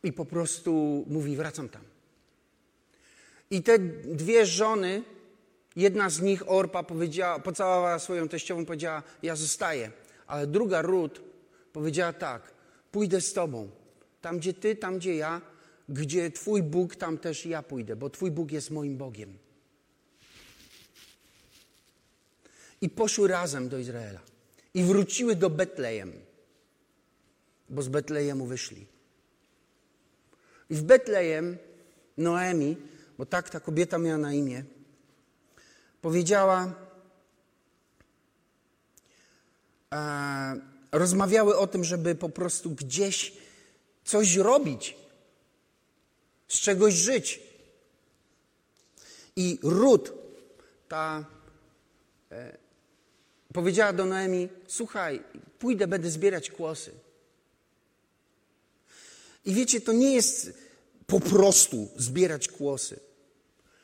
I 0.03 0.13
po 0.13 0.25
prostu 0.25 1.03
mówi, 1.07 1.35
wracam 1.35 1.69
tam. 1.69 1.92
I 3.53 3.63
te 3.63 3.79
dwie 4.05 4.45
żony, 4.45 5.03
jedna 5.75 6.09
z 6.09 6.21
nich, 6.21 6.51
Orpa, 6.51 6.83
powiedziała, 6.83 7.39
pocałowała 7.39 7.99
swoją 7.99 8.27
teściową, 8.27 8.65
powiedziała, 8.65 9.03
ja 9.23 9.35
zostaję. 9.35 9.91
Ale 10.27 10.47
druga, 10.47 10.81
Rut, 10.81 11.21
powiedziała 11.73 12.13
tak, 12.13 12.53
pójdę 12.91 13.21
z 13.21 13.33
tobą. 13.33 13.69
Tam, 14.21 14.37
gdzie 14.37 14.53
ty, 14.53 14.75
tam, 14.75 14.97
gdzie 14.97 15.15
ja, 15.15 15.41
gdzie 15.89 16.31
twój 16.31 16.63
Bóg, 16.63 16.95
tam 16.95 17.17
też 17.17 17.45
ja 17.45 17.63
pójdę, 17.63 17.95
bo 17.95 18.09
twój 18.09 18.31
Bóg 18.31 18.51
jest 18.51 18.71
moim 18.71 18.97
Bogiem. 18.97 19.37
i 22.83 22.89
poszły 22.89 23.27
razem 23.27 23.69
do 23.69 23.77
Izraela. 23.77 24.19
I 24.73 24.83
wróciły 24.83 25.35
do 25.35 25.49
Betlejem, 25.49 26.13
bo 27.69 27.81
z 27.81 27.87
Betlejemu 27.87 28.45
wyszli. 28.45 28.85
I 30.69 30.75
w 30.75 30.83
Betlejem 30.83 31.57
Noemi, 32.17 32.77
bo 33.23 33.27
tak 33.27 33.49
ta 33.49 33.59
kobieta 33.59 33.97
miała 33.97 34.17
na 34.17 34.33
imię, 34.33 34.63
powiedziała, 36.01 36.73
e, 39.93 40.61
rozmawiały 40.91 41.57
o 41.57 41.67
tym, 41.67 41.83
żeby 41.83 42.15
po 42.15 42.29
prostu 42.29 42.71
gdzieś 42.71 43.33
coś 44.05 44.35
robić, 44.35 44.95
z 46.47 46.59
czegoś 46.59 46.93
żyć. 46.93 47.39
I 49.35 49.59
Rut, 49.61 50.13
ta 50.87 51.25
e, 52.31 52.57
powiedziała 53.53 53.93
do 53.93 54.05
Noemi: 54.05 54.49
Słuchaj, 54.67 55.23
pójdę, 55.59 55.87
będę 55.87 56.09
zbierać 56.09 56.51
kłosy. 56.51 56.91
I 59.45 59.53
wiecie, 59.53 59.81
to 59.81 59.93
nie 59.93 60.13
jest 60.13 60.53
po 61.07 61.19
prostu 61.19 61.91
zbierać 61.95 62.47
kłosy. 62.47 63.12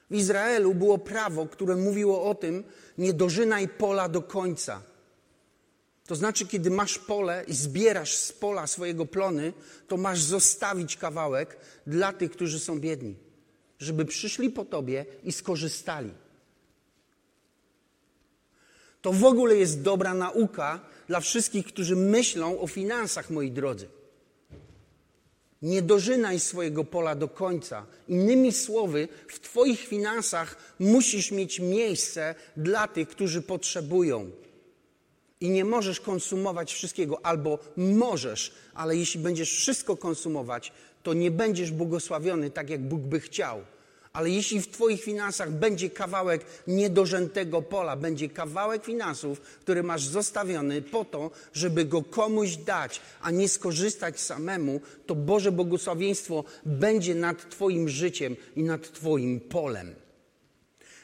W 0.09 0.15
Izraelu 0.15 0.75
było 0.75 0.97
prawo, 0.97 1.45
które 1.45 1.75
mówiło 1.75 2.23
o 2.23 2.35
tym: 2.35 2.63
nie 2.97 3.13
dożynaj 3.13 3.67
pola 3.67 4.09
do 4.09 4.21
końca. 4.21 4.81
To 6.07 6.15
znaczy, 6.15 6.47
kiedy 6.47 6.69
masz 6.69 6.99
pole 6.99 7.43
i 7.47 7.53
zbierasz 7.53 8.15
z 8.15 8.31
pola 8.31 8.67
swojego 8.67 9.05
plony, 9.05 9.53
to 9.87 9.97
masz 9.97 10.21
zostawić 10.21 10.97
kawałek 10.97 11.57
dla 11.87 12.13
tych, 12.13 12.31
którzy 12.31 12.59
są 12.59 12.79
biedni, 12.79 13.15
żeby 13.79 14.05
przyszli 14.05 14.49
po 14.49 14.65
tobie 14.65 15.05
i 15.23 15.31
skorzystali. 15.31 16.11
To 19.01 19.13
w 19.13 19.23
ogóle 19.23 19.55
jest 19.55 19.81
dobra 19.81 20.13
nauka 20.13 20.79
dla 21.07 21.19
wszystkich, 21.19 21.65
którzy 21.65 21.95
myślą 21.95 22.59
o 22.59 22.67
finansach, 22.67 23.29
moi 23.29 23.51
drodzy. 23.51 23.98
Nie 25.61 25.81
dożynaj 25.81 26.39
swojego 26.39 26.83
pola 26.83 27.15
do 27.15 27.27
końca. 27.27 27.85
Innymi 28.07 28.51
słowy, 28.51 29.07
w 29.27 29.39
Twoich 29.39 29.79
finansach 29.79 30.75
musisz 30.79 31.31
mieć 31.31 31.59
miejsce 31.59 32.35
dla 32.57 32.87
tych, 32.87 33.07
którzy 33.07 33.41
potrzebują. 33.41 34.31
I 35.41 35.49
nie 35.49 35.65
możesz 35.65 35.99
konsumować 35.99 36.73
wszystkiego, 36.73 37.25
albo 37.25 37.59
możesz, 37.77 38.53
ale 38.73 38.97
jeśli 38.97 39.19
będziesz 39.19 39.51
wszystko 39.51 39.97
konsumować, 39.97 40.71
to 41.03 41.13
nie 41.13 41.31
będziesz 41.31 41.71
błogosławiony 41.71 42.51
tak, 42.51 42.69
jak 42.69 42.87
Bóg 42.87 43.01
by 43.01 43.19
chciał. 43.19 43.61
Ale 44.13 44.29
jeśli 44.29 44.61
w 44.61 44.67
Twoich 44.67 45.03
finansach 45.03 45.51
będzie 45.51 45.89
kawałek 45.89 46.45
niedorzętego 46.67 47.61
pola, 47.61 47.95
będzie 47.95 48.29
kawałek 48.29 48.85
finansów, 48.85 49.41
który 49.41 49.83
masz 49.83 50.05
zostawiony 50.05 50.81
po 50.81 51.05
to, 51.05 51.31
żeby 51.53 51.85
go 51.85 52.03
komuś 52.03 52.55
dać, 52.55 53.01
a 53.21 53.31
nie 53.31 53.49
skorzystać 53.49 54.19
samemu, 54.19 54.81
to 55.05 55.15
Boże 55.15 55.51
błogosławieństwo 55.51 56.43
będzie 56.65 57.15
nad 57.15 57.49
Twoim 57.49 57.89
życiem 57.89 58.35
i 58.55 58.63
nad 58.63 58.91
Twoim 58.91 59.39
polem. 59.39 59.95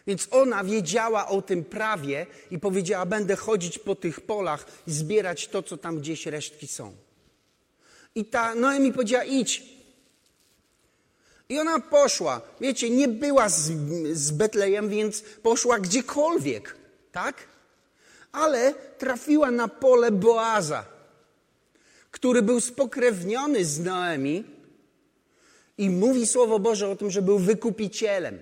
Więc 0.08 0.28
ona 0.32 0.64
wiedziała 0.64 1.28
o 1.28 1.42
tym 1.42 1.64
prawie 1.64 2.26
i 2.52 2.60
powiedziała: 2.60 3.06
Będę 3.06 3.36
chodzić 3.36 3.80
po 3.80 3.96
tych 3.96 4.22
polach 4.22 4.66
zbierać 4.88 5.48
to, 5.48 5.64
co 5.64 5.78
tam 5.78 6.00
gdzieś 6.00 6.26
resztki 6.26 6.68
są. 6.68 6.96
I 8.16 8.26
ta 8.26 8.56
Noemi 8.56 8.94
powiedziała: 8.94 9.24
Idź, 9.24 9.75
i 11.50 11.60
ona 11.60 11.80
poszła. 11.80 12.42
Wiecie, 12.62 12.90
nie 12.90 13.08
była 13.08 13.50
z, 13.50 13.72
z 14.14 14.32
Betlejem, 14.32 14.90
więc 14.90 15.22
poszła 15.22 15.80
gdziekolwiek, 15.80 16.76
tak? 17.12 17.36
Ale 18.32 18.74
trafiła 18.98 19.52
na 19.52 19.68
pole 19.68 20.12
Boaza, 20.12 20.86
który 22.12 22.42
był 22.42 22.62
spokrewniony 22.62 23.66
z 23.66 23.80
Noemi 23.80 24.44
i 25.78 25.90
mówi 25.90 26.28
Słowo 26.28 26.60
Boże 26.60 26.90
o 26.90 26.96
tym, 26.96 27.12
że 27.12 27.22
był 27.22 27.40
wykupicielem. 27.40 28.40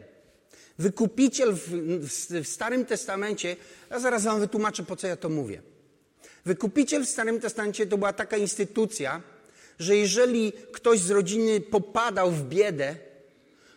Wykupiciel 0.80 1.54
w, 1.54 1.70
w, 2.00 2.44
w 2.44 2.48
Starym 2.48 2.86
Testamencie, 2.86 3.56
ja 3.90 4.00
zaraz 4.00 4.24
wam 4.24 4.40
wytłumaczę, 4.40 4.84
po 4.84 4.96
co 4.96 5.08
ja 5.08 5.16
to 5.16 5.30
mówię. 5.30 5.62
Wykupiciel 6.46 7.06
w 7.06 7.10
Starym 7.10 7.40
Testamencie 7.40 7.86
to 7.86 7.98
była 7.98 8.14
taka 8.14 8.38
instytucja, 8.38 9.22
że 9.80 9.98
jeżeli 9.98 10.52
ktoś 10.52 11.00
z 11.00 11.10
rodziny 11.10 11.62
popadał 11.62 12.32
w 12.32 12.44
biedę, 12.44 12.96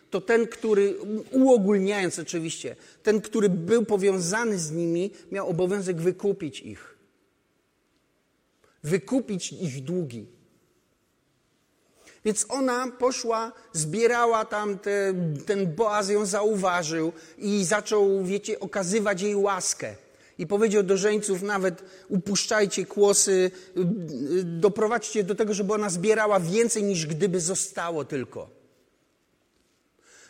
to 0.09 0.21
ten, 0.21 0.47
który, 0.47 0.95
uogólniając 1.31 2.19
oczywiście, 2.19 2.75
ten, 3.03 3.21
który 3.21 3.49
był 3.49 3.85
powiązany 3.85 4.59
z 4.59 4.71
nimi, 4.71 5.11
miał 5.31 5.49
obowiązek 5.49 6.01
wykupić 6.01 6.59
ich. 6.59 6.97
Wykupić 8.83 9.53
ich 9.53 9.83
długi. 9.83 10.25
Więc 12.25 12.45
ona 12.49 12.91
poszła, 12.91 13.51
zbierała 13.73 14.45
tam, 14.45 14.79
te, 14.79 15.13
ten 15.45 15.75
Boaz 15.75 16.09
ją 16.09 16.25
zauważył 16.25 17.13
i 17.37 17.65
zaczął, 17.65 18.23
wiecie, 18.23 18.59
okazywać 18.59 19.21
jej 19.21 19.35
łaskę. 19.35 19.95
I 20.37 20.47
powiedział 20.47 20.83
do 20.83 20.97
żeńców 20.97 21.41
nawet 21.41 21.83
upuszczajcie 22.09 22.85
kłosy, 22.85 23.51
doprowadźcie 24.43 25.23
do 25.23 25.35
tego, 25.35 25.53
żeby 25.53 25.73
ona 25.73 25.89
zbierała 25.89 26.39
więcej 26.39 26.83
niż 26.83 27.05
gdyby 27.05 27.39
zostało 27.39 28.05
tylko. 28.05 28.49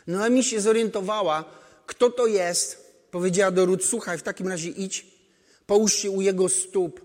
Noemi 0.06 0.44
się 0.44 0.60
zorientowała, 0.60 1.44
kto 1.86 2.10
to 2.10 2.26
jest. 2.26 2.88
Powiedziała 3.10 3.50
do 3.50 3.66
Rut, 3.66 3.84
słuchaj, 3.84 4.18
w 4.18 4.22
takim 4.22 4.48
razie 4.48 4.68
idź, 4.68 5.06
połóż 5.66 5.94
się 5.94 6.10
u 6.10 6.20
jego 6.20 6.48
stóp. 6.48 7.00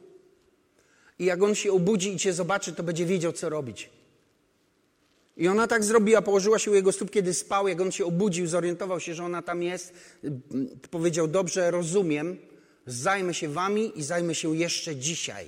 I 1.19 1.25
jak 1.25 1.43
on 1.43 1.55
się 1.55 1.71
obudzi 1.71 2.13
i 2.13 2.17
cię 2.17 2.33
zobaczy, 2.33 2.73
to 2.73 2.83
będzie 2.83 3.05
wiedział, 3.05 3.31
co 3.31 3.49
robić. 3.49 3.89
I 5.37 5.47
ona 5.47 5.67
tak 5.67 5.83
zrobiła, 5.83 6.21
położyła 6.21 6.59
się 6.59 6.71
u 6.71 6.73
jego 6.73 6.91
stóp, 6.91 7.11
kiedy 7.11 7.33
spał. 7.33 7.67
Jak 7.67 7.81
on 7.81 7.91
się 7.91 8.05
obudził, 8.05 8.47
zorientował 8.47 8.99
się, 8.99 9.13
że 9.13 9.23
ona 9.23 9.41
tam 9.41 9.63
jest, 9.63 9.93
powiedział: 10.91 11.27
Dobrze, 11.27 11.71
rozumiem, 11.71 12.37
zajmę 12.85 13.33
się 13.33 13.49
wami 13.49 13.99
i 13.99 14.03
zajmę 14.03 14.35
się 14.35 14.55
jeszcze 14.57 14.95
dzisiaj. 14.95 15.47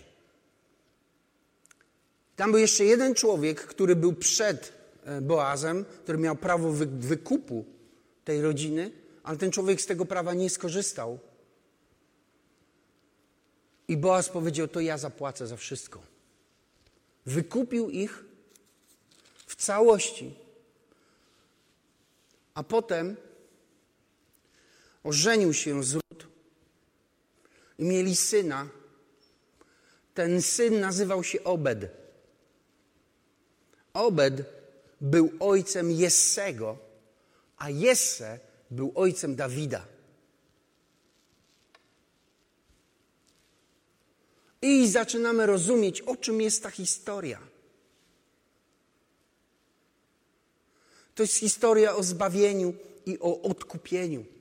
Tam 2.36 2.52
był 2.52 2.60
jeszcze 2.60 2.86
jeden 2.86 3.16
człowiek, 3.16 3.62
który 3.62 3.96
był 3.96 4.14
przed 4.14 4.74
e, 5.04 5.22
Boazem, 5.22 5.86
który 6.04 6.18
miał 6.18 6.36
prawo 6.36 6.72
wykupu 6.88 7.66
tej 8.26 8.42
rodziny, 8.42 8.92
ale 9.24 9.38
ten 9.38 9.52
człowiek 9.52 9.82
z 9.82 9.86
tego 9.86 10.06
prawa 10.06 10.34
nie 10.34 10.50
skorzystał. 10.50 11.20
I 13.88 13.98
Boaz 13.98 14.30
powiedział: 14.30 14.68
To 14.68 14.80
ja 14.80 14.98
zapłacę 14.98 15.48
za 15.48 15.58
wszystko. 15.58 16.02
Wykupił 17.26 17.90
ich 17.90 18.24
w 19.48 19.56
całości. 19.56 20.36
A 22.54 22.64
potem 22.64 23.16
ożenił 25.04 25.54
się 25.54 25.84
z 25.84 25.94
Rut 25.94 26.28
i 27.78 27.84
mieli 27.84 28.16
syna. 28.16 28.70
Ten 30.14 30.42
syn 30.42 30.80
nazywał 30.80 31.24
się 31.24 31.44
Obed. 31.44 31.80
Obed 33.94 34.44
był 35.02 35.32
ojcem 35.40 35.92
Jessego, 35.92 36.78
a 37.58 37.70
Jesse 37.70 38.40
był 38.72 38.92
ojcem 38.96 39.36
Dawida. 39.36 39.86
I 44.62 44.88
zaczynamy 44.88 45.46
rozumieć, 45.46 46.02
o 46.02 46.16
czym 46.16 46.42
jest 46.42 46.64
ta 46.64 46.70
historia. 46.70 47.40
To 51.16 51.24
jest 51.24 51.36
historia 51.36 51.96
o 51.96 52.04
zbawieniu 52.04 52.74
i 53.06 53.20
o 53.20 53.42
odkupieniu. 53.42 54.35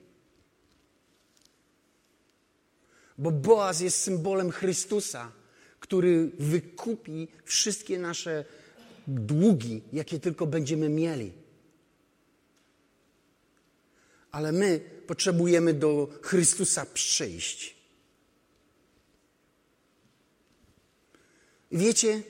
Bo 3.18 3.30
Boaz 3.30 3.80
jest 3.80 4.00
symbolem 4.00 4.50
Chrystusa, 4.50 5.32
który 5.80 6.30
wykupi 6.38 7.28
wszystkie 7.44 7.98
nasze 7.98 8.44
długi, 9.06 9.82
jakie 9.92 10.20
tylko 10.20 10.46
będziemy 10.46 10.88
mieli. 10.88 11.32
Ale 14.30 14.52
my 14.52 14.80
potrzebujemy 15.06 15.74
do 15.74 16.08
Chrystusa 16.22 16.86
przyjść. 16.86 17.76
Wiecie, 21.72 22.22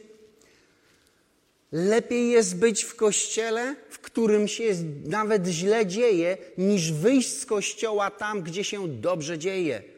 lepiej 1.73 2.31
jest 2.31 2.57
być 2.57 2.83
w 2.83 2.97
kościele, 2.97 3.77
w 3.91 3.99
którym 3.99 4.49
się 4.49 4.65
nawet 5.05 5.47
źle 5.47 5.87
dzieje, 5.87 6.39
niż 6.59 6.93
wyjść 6.93 7.41
z 7.41 7.47
kościoła 7.47 8.11
tam, 8.11 8.43
gdzie 8.43 8.65
się 8.65 8.89
dobrze 8.89 9.39
dzieje 9.39 9.94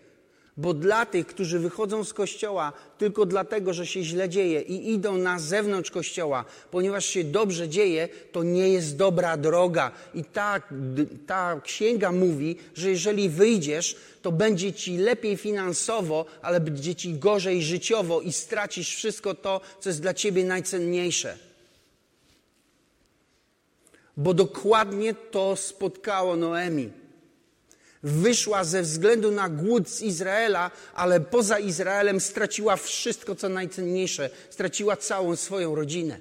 Bo 0.57 0.75
dla 0.75 1.07
tych, 1.07 1.27
którzy 1.27 1.59
wychodzą 1.59 2.05
z 2.05 2.13
kościoła 2.13 2.73
tylko 2.99 3.27
dlatego, 3.27 3.73
że 3.73 3.87
się 3.87 4.03
źle 4.03 4.29
dzieje 4.29 4.61
i 4.61 4.93
idą 4.93 5.19
na 5.19 5.39
zewnątrz 5.39 5.91
kościoła, 5.91 6.45
ponieważ 6.71 7.07
się 7.07 7.25
dobrze 7.25 7.69
dzieje, 7.69 8.09
to 8.33 8.43
nie 8.43 8.69
jest 8.69 8.97
dobra 8.97 9.37
droga. 9.37 9.91
I 10.15 10.25
ta, 10.25 10.63
ta 11.27 11.61
księga 11.65 12.13
mówi, 12.13 12.57
że 12.75 12.91
jeżeli 12.91 13.29
wyjdziesz, 13.29 13.97
to 14.23 14.33
będzie 14.33 14.73
ci 14.73 14.97
lepiej 14.97 15.37
finansowo, 15.37 16.25
ale 16.43 16.61
będzie 16.61 16.95
ci 16.95 17.15
gorzej 17.15 17.63
życiowo 17.63 18.21
i 18.21 18.33
stracisz 18.33 18.97
wszystko 18.97 19.35
to, 19.35 19.61
co 19.81 19.89
jest 19.89 20.03
dla 20.03 20.15
ciebie 20.15 20.45
najcenniejsze. 20.45 21.39
Bo 24.17 24.35
dokładnie 24.35 25.15
to 25.15 25.57
spotkało 25.57 26.37
Noemi 26.37 27.06
wyszła 28.07 28.65
ze 28.65 28.83
względu 28.83 29.31
na 29.31 29.49
głód 29.49 29.89
z 29.89 30.03
Izraela, 30.03 30.71
ale 30.95 31.21
poza 31.21 31.59
Izraelem 31.59 32.21
straciła 32.21 32.77
wszystko, 32.77 33.35
co 33.35 33.49
najcenniejsze. 33.49 34.31
Straciła 34.51 34.97
całą 34.97 35.37
swoją 35.37 35.75
rodzinę. 35.75 36.19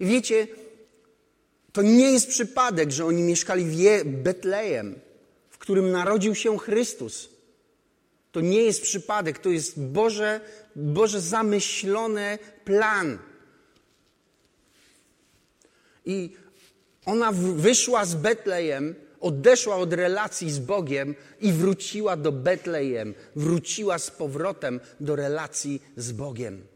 I 0.00 0.06
wiecie, 0.06 0.46
to 1.72 1.82
nie 1.82 2.12
jest 2.12 2.28
przypadek, 2.28 2.90
że 2.90 3.04
oni 3.04 3.22
mieszkali 3.22 3.64
w 3.64 4.04
Betlejem, 4.04 5.00
w 5.50 5.58
którym 5.58 5.90
narodził 5.90 6.34
się 6.34 6.58
Chrystus. 6.58 7.28
To 8.32 8.40
nie 8.40 8.62
jest 8.62 8.82
przypadek, 8.82 9.38
to 9.38 9.48
jest 9.48 9.80
Boże, 9.80 10.40
Boże 10.76 11.20
zamyślony 11.20 12.38
plan. 12.64 13.18
I 16.04 16.36
ona 17.06 17.32
wyszła 17.32 18.04
z 18.04 18.14
Betlejem, 18.14 18.94
odeszła 19.20 19.76
od 19.76 19.92
relacji 19.92 20.50
z 20.50 20.58
Bogiem 20.58 21.14
i 21.40 21.52
wróciła 21.52 22.16
do 22.16 22.32
Betlejem. 22.32 23.14
Wróciła 23.36 23.98
z 23.98 24.10
powrotem 24.10 24.80
do 25.00 25.16
relacji 25.16 25.82
z 25.96 26.12
Bogiem. 26.12 26.66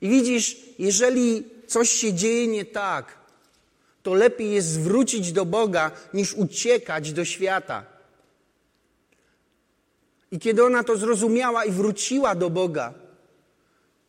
I 0.00 0.08
widzisz, 0.08 0.56
jeżeli 0.78 1.44
coś 1.66 1.90
się 1.90 2.14
dzieje 2.14 2.46
nie 2.46 2.64
tak, 2.64 3.18
to 4.02 4.14
lepiej 4.14 4.50
jest 4.50 4.68
zwrócić 4.68 5.32
do 5.32 5.44
Boga 5.44 5.90
niż 6.14 6.34
uciekać 6.34 7.12
do 7.12 7.24
świata. 7.24 7.84
I 10.30 10.38
kiedy 10.38 10.64
ona 10.64 10.84
to 10.84 10.96
zrozumiała 10.96 11.64
i 11.64 11.70
wróciła 11.70 12.34
do 12.34 12.50
Boga, 12.50 12.94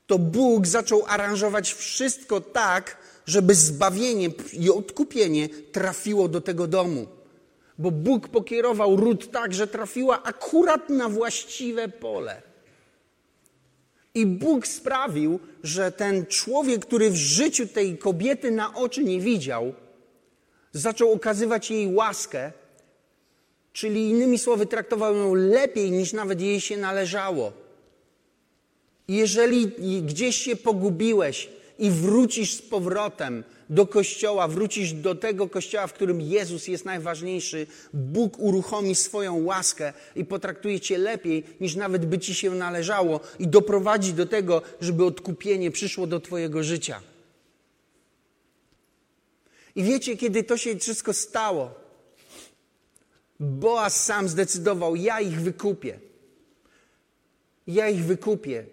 to 0.08 0.20
Bóg 0.20 0.68
zaczął 0.68 1.04
aranżować 1.08 1.74
wszystko 1.74 2.42
tak, 2.42 2.98
żeby 3.26 3.56
zbawienie 3.56 4.30
i 4.54 4.70
odkupienie 4.70 5.50
trafiło 5.50 6.28
do 6.28 6.42
tego 6.42 6.68
domu. 6.68 7.08
Bo 7.78 7.92
Bóg 7.92 8.28
pokierował 8.28 8.96
ród 8.96 9.32
tak, 9.32 9.54
że 9.54 9.68
trafiła 9.68 10.24
akurat 10.24 10.90
na 10.90 11.10
właściwe 11.10 11.90
pole. 11.90 12.42
I 14.14 14.26
Bóg 14.26 14.68
sprawił, 14.68 15.40
że 15.64 15.92
ten 15.92 16.26
człowiek, 16.26 16.86
który 16.86 17.10
w 17.10 17.16
życiu 17.16 17.68
tej 17.68 17.98
kobiety 17.98 18.52
na 18.52 18.76
oczy 18.76 19.04
nie 19.04 19.20
widział, 19.20 19.74
zaczął 20.74 21.12
okazywać 21.12 21.72
jej 21.72 21.96
łaskę, 21.96 22.52
czyli 23.74 24.10
innymi 24.10 24.40
słowy 24.40 24.66
traktował 24.66 25.16
ją 25.16 25.34
lepiej 25.34 25.92
niż 25.92 26.14
nawet 26.14 26.42
jej 26.42 26.62
się 26.62 26.78
należało. 26.78 27.52
Jeżeli 29.08 29.68
gdzieś 30.02 30.36
się 30.36 30.56
pogubiłeś, 30.56 31.50
i 31.80 31.92
wrócisz 31.92 32.54
z 32.54 32.62
powrotem 32.62 33.44
do 33.70 33.88
kościoła, 33.88 34.48
wrócisz 34.48 34.94
do 34.94 35.16
tego 35.16 35.50
kościoła, 35.50 35.88
w 35.88 35.94
którym 35.94 36.22
Jezus 36.22 36.68
jest 36.68 36.86
najważniejszy, 36.86 37.68
Bóg 37.94 38.40
uruchomi 38.40 38.96
swoją 38.96 39.44
łaskę 39.44 39.94
i 40.16 40.26
potraktuje 40.26 40.80
cię 40.80 40.98
lepiej, 40.98 41.44
niż 41.62 41.76
nawet 41.76 42.06
by 42.06 42.20
ci 42.20 42.36
się 42.36 42.52
należało 42.52 43.20
i 43.40 43.48
doprowadzi 43.48 44.14
do 44.14 44.26
tego, 44.26 44.62
żeby 44.82 45.06
odkupienie 45.06 45.72
przyszło 45.72 46.08
do 46.08 46.20
twojego 46.20 46.64
życia. 46.64 47.02
I 49.76 49.84
wiecie, 49.84 50.18
kiedy 50.18 50.44
to 50.44 50.58
się 50.58 50.80
wszystko 50.80 51.14
stało, 51.14 51.82
Boaz 53.40 54.06
sam 54.06 54.30
zdecydował, 54.30 54.96
ja 54.96 55.22
ich 55.22 55.42
wykupię. 55.42 56.00
Ja 57.68 57.90
ich 57.90 58.06
wykupię. 58.06 58.66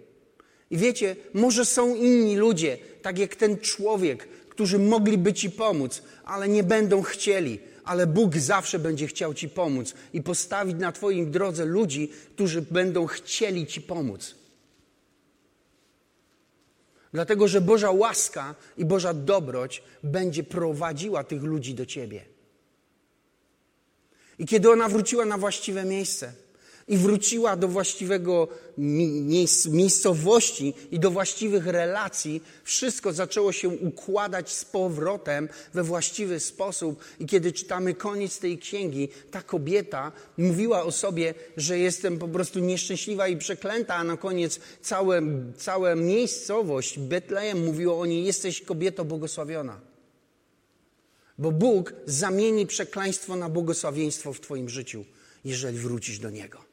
I 0.71 0.77
wiecie, 0.77 1.17
może 1.35 1.65
są 1.65 1.95
inni 1.95 2.37
ludzie, 2.37 2.79
tak 3.03 3.19
jak 3.19 3.37
ten 3.37 3.59
człowiek, 3.59 4.29
którzy 4.29 4.79
mogliby 4.79 5.33
ci 5.33 5.51
pomóc, 5.51 6.03
ale 6.25 6.49
nie 6.49 6.63
będą 6.63 7.03
chcieli. 7.03 7.59
Ale 7.85 8.07
Bóg 8.07 8.37
zawsze 8.37 8.79
będzie 8.79 9.07
chciał 9.07 9.35
ci 9.35 9.49
pomóc 9.49 9.95
i 10.13 10.23
postawić 10.23 10.77
na 10.79 10.93
Twoim 10.93 11.31
drodze 11.31 11.65
ludzi, 11.65 12.13
którzy 12.35 12.63
będą 12.63 13.07
chcieli 13.07 13.67
ci 13.67 13.81
pomóc. 13.81 14.35
Dlatego, 17.13 17.49
że 17.49 17.61
Boża 17.61 17.91
łaska 17.91 18.55
i 18.77 18.85
Boża 18.85 19.15
dobroć 19.15 19.83
będzie 20.03 20.45
prowadziła 20.45 21.25
tych 21.25 21.43
ludzi 21.43 21.75
do 21.75 21.87
Ciebie. 21.87 22.25
I 24.39 24.47
kiedy 24.47 24.71
ona 24.71 24.89
wróciła 24.89 25.25
na 25.25 25.39
właściwe 25.39 25.85
miejsce, 25.85 26.33
i 26.89 26.97
wróciła 26.97 27.57
do 27.57 27.69
właściwego 27.69 28.49
miejscowości 29.71 30.75
i 30.91 31.01
do 31.01 31.11
właściwych 31.11 31.67
relacji, 31.67 32.43
wszystko 32.65 33.13
zaczęło 33.13 33.53
się 33.53 33.69
układać 33.69 34.53
z 34.53 34.65
powrotem 34.65 35.49
we 35.75 35.83
właściwy 35.83 36.41
sposób. 36.41 37.05
I 37.21 37.27
kiedy 37.27 37.53
czytamy 37.53 37.95
koniec 37.95 38.39
tej 38.39 38.59
księgi, 38.59 39.09
ta 39.31 39.43
kobieta 39.43 40.13
mówiła 40.39 40.83
o 40.83 40.93
sobie, 40.93 41.35
że 41.57 41.79
jestem 41.79 42.19
po 42.19 42.29
prostu 42.29 42.59
nieszczęśliwa 42.59 43.29
i 43.29 43.37
przeklęta, 43.37 43.95
a 43.95 44.05
na 44.05 44.17
koniec 44.17 44.61
całe, 44.83 45.23
cała 45.57 45.95
miejscowość 45.95 46.99
Betlejem 46.99 47.65
mówiła 47.65 47.99
o 47.99 48.07
niej, 48.07 48.25
jesteś 48.25 48.61
kobieto 48.61 49.05
błogosławiona. 49.05 49.81
Bo 51.39 51.53
Bóg 51.53 51.93
zamieni 52.07 52.67
przekleństwo 52.67 53.37
na 53.37 53.49
błogosławieństwo 53.49 54.33
w 54.33 54.41
Twoim 54.41 54.69
życiu, 54.69 55.05
jeżeli 55.45 55.79
wrócisz 55.79 56.19
do 56.19 56.31
Niego. 56.31 56.68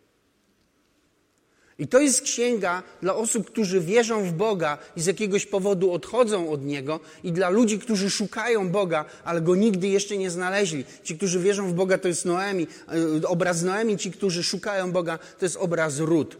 I 1.80 1.88
to 1.88 2.00
jest 2.00 2.22
księga 2.22 2.84
dla 3.02 3.16
osób, 3.16 3.48
którzy 3.48 3.80
wierzą 3.80 4.24
w 4.24 4.34
Boga 4.34 4.78
i 4.96 5.02
z 5.02 5.06
jakiegoś 5.06 5.46
powodu 5.46 5.92
odchodzą 5.92 6.50
od 6.50 6.66
Niego, 6.66 7.00
i 7.24 7.32
dla 7.32 7.50
ludzi, 7.50 7.80
którzy 7.80 8.10
szukają 8.10 8.70
Boga, 8.70 9.06
ale 9.24 9.42
go 9.42 9.56
nigdy 9.56 9.88
jeszcze 9.88 10.18
nie 10.18 10.30
znaleźli. 10.32 10.86
Ci, 11.04 11.18
którzy 11.18 11.40
wierzą 11.40 11.68
w 11.68 11.74
Boga, 11.74 11.98
to 11.98 12.08
jest 12.08 12.26
Noemi, 12.26 12.68
e, 13.24 13.28
obraz 13.28 13.64
Noemi, 13.64 13.98
ci, 13.98 14.12
którzy 14.12 14.44
szukają 14.44 14.92
Boga, 14.92 15.18
to 15.40 15.46
jest 15.46 15.58
obraz 15.58 16.00
Ród. 16.00 16.38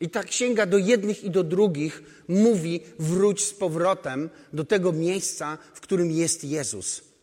I 0.00 0.10
ta 0.10 0.22
księga 0.22 0.66
do 0.66 0.78
jednych 0.78 1.24
i 1.24 1.30
do 1.30 1.42
drugich 1.44 2.02
mówi: 2.28 2.80
wróć 2.98 3.44
z 3.44 3.54
powrotem 3.54 4.30
do 4.52 4.64
tego 4.64 4.92
miejsca, 4.92 5.58
w 5.74 5.80
którym 5.80 6.10
jest 6.10 6.44
Jezus. 6.44 7.13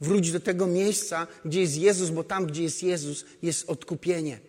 Wróć 0.00 0.32
do 0.32 0.40
tego 0.40 0.66
miejsca, 0.66 1.26
gdzie 1.44 1.60
jest 1.60 1.76
Jezus, 1.76 2.10
bo 2.10 2.24
tam, 2.24 2.46
gdzie 2.46 2.62
jest 2.62 2.82
Jezus, 2.82 3.24
jest 3.42 3.70
odkupienie. 3.70 4.40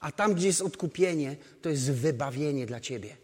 A 0.00 0.12
tam, 0.12 0.34
gdzie 0.34 0.46
jest 0.46 0.60
odkupienie, 0.60 1.36
to 1.62 1.68
jest 1.68 1.90
wybawienie 1.90 2.66
dla 2.66 2.80
ciebie. 2.80 3.16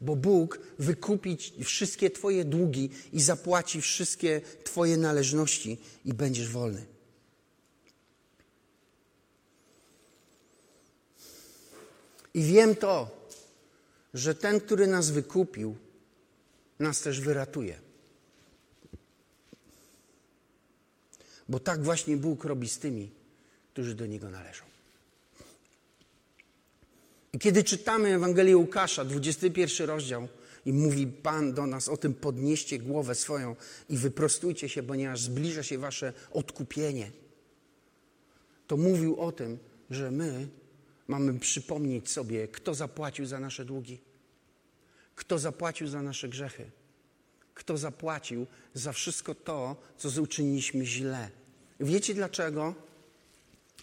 Bo 0.00 0.16
Bóg 0.16 0.60
wykupi 0.78 1.36
wszystkie 1.64 2.10
Twoje 2.10 2.44
długi 2.44 2.90
i 3.12 3.20
zapłaci 3.20 3.80
wszystkie 3.80 4.40
Twoje 4.64 4.96
należności 4.96 5.78
i 6.04 6.14
będziesz 6.14 6.48
wolny. 6.48 6.86
I 12.34 12.42
wiem 12.42 12.76
to, 12.76 13.10
że 14.14 14.34
ten, 14.34 14.60
który 14.60 14.86
nas 14.86 15.10
wykupił, 15.10 15.76
nas 16.78 17.00
też 17.00 17.20
wyratuje. 17.20 17.89
Bo 21.50 21.60
tak 21.60 21.82
właśnie 21.82 22.16
Bóg 22.16 22.44
robi 22.44 22.68
z 22.68 22.78
tymi, 22.78 23.10
którzy 23.72 23.94
do 23.94 24.06
Niego 24.06 24.30
należą. 24.30 24.64
I 27.32 27.38
kiedy 27.38 27.64
czytamy 27.64 28.08
Ewangelię 28.08 28.56
Łukasza, 28.56 29.04
21 29.04 29.86
rozdział, 29.86 30.28
i 30.66 30.72
mówi 30.72 31.06
Pan 31.06 31.52
do 31.52 31.66
nas 31.66 31.88
o 31.88 31.96
tym, 31.96 32.14
podnieście 32.14 32.78
głowę 32.78 33.14
swoją 33.14 33.56
i 33.88 33.96
wyprostujcie 33.96 34.68
się, 34.68 34.82
ponieważ 34.82 35.20
zbliża 35.20 35.62
się 35.62 35.78
wasze 35.78 36.12
odkupienie. 36.32 37.10
To 38.66 38.76
mówił 38.76 39.20
o 39.20 39.32
tym, 39.32 39.58
że 39.90 40.10
my 40.10 40.48
mamy 41.08 41.38
przypomnieć 41.38 42.10
sobie, 42.10 42.48
kto 42.48 42.74
zapłacił 42.74 43.26
za 43.26 43.40
nasze 43.40 43.64
długi, 43.64 43.98
kto 45.16 45.38
zapłacił 45.38 45.88
za 45.88 46.02
nasze 46.02 46.28
grzechy, 46.28 46.70
kto 47.54 47.78
zapłacił 47.78 48.46
za 48.74 48.92
wszystko 48.92 49.34
to, 49.34 49.76
co 49.96 50.22
uczyniliśmy 50.22 50.86
źle. 50.86 51.39
Wiecie 51.80 52.14
dlaczego? 52.14 52.74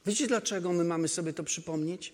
Wiecie 0.05 0.27
dlaczego 0.27 0.73
my 0.73 0.83
mamy 0.83 1.07
sobie 1.07 1.33
to 1.33 1.43
przypomnieć? 1.43 2.13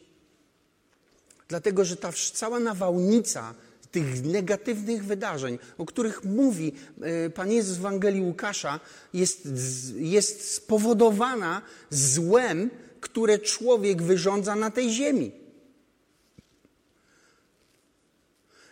Dlatego, 1.48 1.86
że 1.86 1.96
ta 1.98 2.12
cała 2.34 2.60
nawałnica 2.60 3.54
tych 3.92 4.24
negatywnych 4.26 5.06
wydarzeń, 5.06 5.60
o 5.78 5.86
których 5.86 6.24
mówi 6.24 6.74
e, 7.02 7.30
Pan 7.30 7.52
Jezus 7.52 7.78
w 7.78 7.80
Ewangelii 7.80 8.22
Łukasza, 8.22 8.80
jest, 9.14 9.50
jest 9.96 10.54
spowodowana 10.54 11.62
złem, 11.90 12.70
które 13.02 13.40
człowiek 13.40 14.02
wyrządza 14.02 14.56
na 14.56 14.72
tej 14.72 14.90
ziemi. 14.90 15.32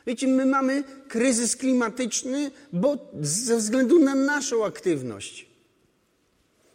Wiecie, 0.07 0.27
my 0.27 0.45
mamy 0.45 0.83
kryzys 1.07 1.55
klimatyczny, 1.55 2.51
bo 2.73 2.97
ze 3.21 3.57
względu 3.57 3.99
na 3.99 4.15
naszą 4.15 4.65
aktywność. 4.65 5.50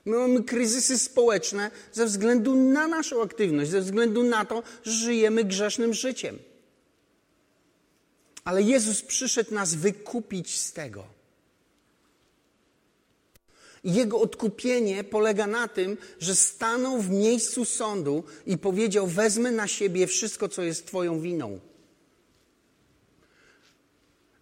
My 0.07 0.17
mamy 0.17 0.45
kryzysy 0.45 0.99
społeczne 0.99 1.71
ze 1.93 2.07
względu 2.07 2.55
na 2.55 2.89
naszą 2.89 3.23
aktywność, 3.23 3.71
ze 3.71 3.81
względu 3.81 4.23
na 4.23 4.45
to, 4.45 4.63
że 4.85 4.93
żyjemy 4.93 5.45
grzesznym 5.45 5.95
życiem. 5.95 6.39
Ale 8.45 8.63
Jezus 8.63 9.03
przyszedł 9.03 9.55
nas 9.55 9.75
wykupić 9.75 10.61
z 10.61 10.73
tego. 10.73 11.05
Jego 13.85 14.21
odkupienie 14.21 15.05
polega 15.05 15.47
na 15.47 15.69
tym, 15.69 15.97
że 16.21 16.35
stanął 16.35 16.99
w 16.99 17.11
miejscu 17.11 17.65
sądu 17.65 18.25
i 18.47 18.59
powiedział: 18.59 19.07
Wezmę 19.07 19.51
na 19.51 19.69
siebie 19.69 20.07
wszystko, 20.07 20.49
co 20.49 20.63
jest 20.63 20.87
Twoją 20.87 21.21
winą. 21.21 21.61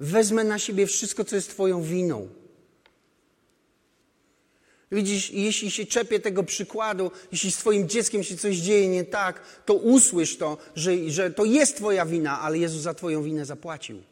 Wezmę 0.01 0.45
na 0.45 0.59
siebie 0.59 0.87
wszystko, 0.87 1.25
co 1.25 1.37
jest 1.37 1.51
Twoją 1.51 1.83
winą. 1.83 2.29
Widzisz, 4.93 5.31
jeśli 5.31 5.71
się 5.71 5.87
czepię 5.87 6.21
tego 6.21 6.43
przykładu, 6.43 7.11
jeśli 7.33 7.53
z 7.53 7.57
Twoim 7.57 7.89
dzieckiem 7.89 8.23
się 8.23 8.37
coś 8.37 8.57
dzieje 8.57 8.89
nie 8.89 9.05
tak, 9.05 9.43
to 9.67 9.75
usłysz 9.75 10.37
to, 10.37 10.59
że, 10.77 11.11
że 11.11 11.31
to 11.31 11.45
jest 11.45 11.77
Twoja 11.77 12.07
wina, 12.07 12.41
ale 12.41 12.59
Jezus 12.59 12.83
za 12.83 12.95
Twoją 12.95 13.23
winę 13.23 13.45
zapłacił. 13.45 14.03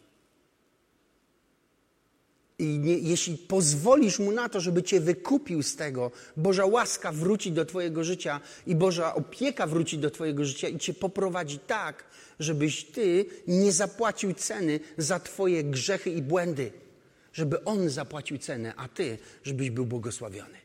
I 2.58 2.78
nie, 2.78 2.98
jeśli 2.98 3.38
pozwolisz 3.38 4.18
Mu 4.18 4.32
na 4.32 4.48
to, 4.48 4.61
żeby 4.61 4.82
Cię 4.82 5.00
wykupił 5.00 5.62
z 5.62 5.76
tego, 5.76 6.11
Boża 6.37 6.66
łaska 6.66 7.12
wróci 7.12 7.52
do 7.52 7.64
Twojego 7.64 8.04
życia 8.04 8.40
i 8.66 8.74
Boża 8.74 9.14
opieka 9.14 9.66
wróci 9.66 9.98
do 9.98 10.11
Twojego 10.11 10.44
życia 10.44 10.68
i 10.68 10.78
Cię 10.78 10.94
poprowadzi 10.94 11.58
tak, 11.58 12.04
żebyś 12.40 12.85
Ty 12.85 13.24
nie 13.46 13.72
zapłacił 13.72 14.35
ceny 14.35 14.80
za 14.98 15.20
Twoje 15.20 15.64
grzechy 15.64 16.11
i 16.11 16.22
błędy. 16.22 16.72
Żeby 17.32 17.64
On 17.64 17.88
zapłacił 17.88 18.38
cenę, 18.38 18.74
a 18.76 18.88
Ty, 18.88 19.18
żebyś 19.44 19.70
był 19.70 19.87
błogosławiony. 19.87 20.62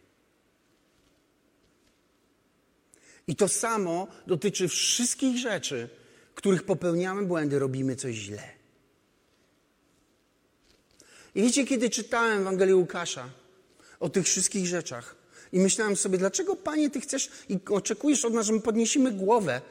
I 3.28 3.36
to 3.36 3.48
samo 3.48 4.08
dotyczy 4.28 4.68
wszystkich 4.68 5.38
rzeczy, 5.38 5.90
których 6.36 6.64
popełniamy 6.64 7.24
błędy, 7.24 7.60
robimy 7.60 7.96
coś 7.96 8.16
źle. 8.16 8.44
I 11.36 11.42
wiecie, 11.42 11.66
kiedy 11.66 11.90
czytałem 11.90 12.42
Ewangelię 12.42 12.76
Łukasza 12.76 13.30
o 14.00 14.10
tych 14.10 14.26
wszystkich 14.26 14.68
rzeczach 14.68 15.16
i 15.52 15.60
myślałem 15.60 15.96
sobie, 15.96 16.18
dlaczego 16.18 16.56
Panie 16.56 16.90
Ty 16.90 17.02
chcesz 17.02 17.30
i 17.50 17.60
oczekujesz 17.70 18.26
od 18.26 18.34
nas, 18.34 18.46
że 18.46 18.54
my 18.54 18.62
podniesiemy 18.62 19.12
głowę? 19.12 19.62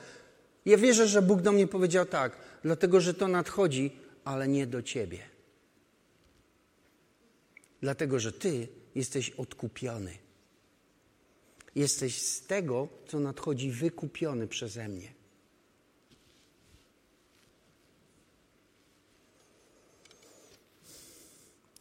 Ja 0.64 0.76
wierzę, 0.76 1.08
że 1.08 1.22
Bóg 1.22 1.42
do 1.42 1.52
mnie 1.52 1.66
powiedział 1.66 2.06
tak, 2.06 2.36
dlatego 2.62 3.00
że 3.00 3.14
to 3.14 3.28
nadchodzi, 3.28 3.96
ale 4.24 4.48
nie 4.48 4.66
do 4.66 4.82
Ciebie. 4.82 5.18
Dlatego, 7.80 8.18
że 8.18 8.32
Ty 8.32 8.68
jesteś 8.94 9.30
odkupiony. 9.30 10.25
Jesteś 11.76 12.22
z 12.22 12.46
tego, 12.46 12.88
co 13.06 13.20
nadchodzi, 13.20 13.70
wykupiony 13.70 14.48
przeze 14.48 14.88
mnie. 14.88 15.14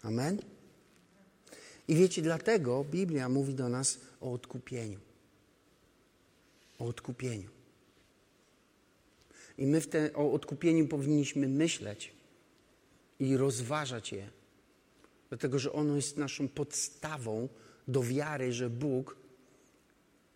Amen? 0.04 0.42
I 1.88 1.96
wiecie, 1.96 2.22
dlatego 2.22 2.84
Biblia 2.92 3.30
mówi 3.30 3.54
do 3.54 3.70
nas 3.70 4.00
o 4.22 4.34
odkupieniu. 4.34 5.00
O 6.80 6.86
odkupieniu. 6.86 7.50
I 9.58 9.66
my 9.68 9.82
w 9.82 9.88
te, 9.88 10.14
o 10.14 10.34
odkupieniu 10.34 10.88
powinniśmy 10.88 11.48
myśleć 11.48 12.14
i 13.20 13.38
rozważać 13.38 14.12
je, 14.12 14.30
dlatego 15.30 15.60
że 15.60 15.74
ono 15.74 15.96
jest 15.96 16.18
naszą 16.18 16.48
podstawą 16.48 17.50
do 17.88 18.04
wiary, 18.04 18.54
że 18.54 18.70
Bóg 18.70 19.25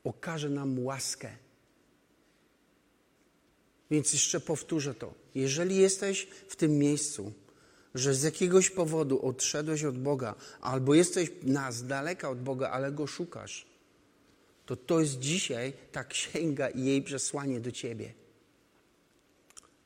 okaże 0.10 0.50
nam 0.50 0.80
łaskę. 0.80 1.30
Więc 3.92 4.14
jeszcze 4.14 4.40
powtórzę 4.40 4.94
to. 4.94 5.14
Jeżeli 5.36 5.78
jesteś 5.78 6.28
w 6.48 6.56
tym 6.56 6.78
miejscu, 6.78 7.34
że 7.96 8.14
z 8.14 8.24
jakiegoś 8.24 8.70
powodu 8.70 9.26
odszedłeś 9.26 9.84
od 9.84 9.98
Boga, 9.98 10.36
albo 10.62 10.94
jesteś 10.94 11.32
na 11.44 11.72
z 11.72 11.88
daleka 11.88 12.30
od 12.30 12.42
Boga, 12.42 12.70
ale 12.70 12.92
go 12.92 13.08
szukasz, 13.08 13.66
to 14.66 14.76
to 14.76 15.00
jest 15.00 15.20
dzisiaj 15.20 15.74
ta 15.92 16.04
księga 16.04 16.70
i 16.70 16.86
jej 16.86 17.02
przesłanie 17.02 17.60
do 17.60 17.72
ciebie. 17.72 18.14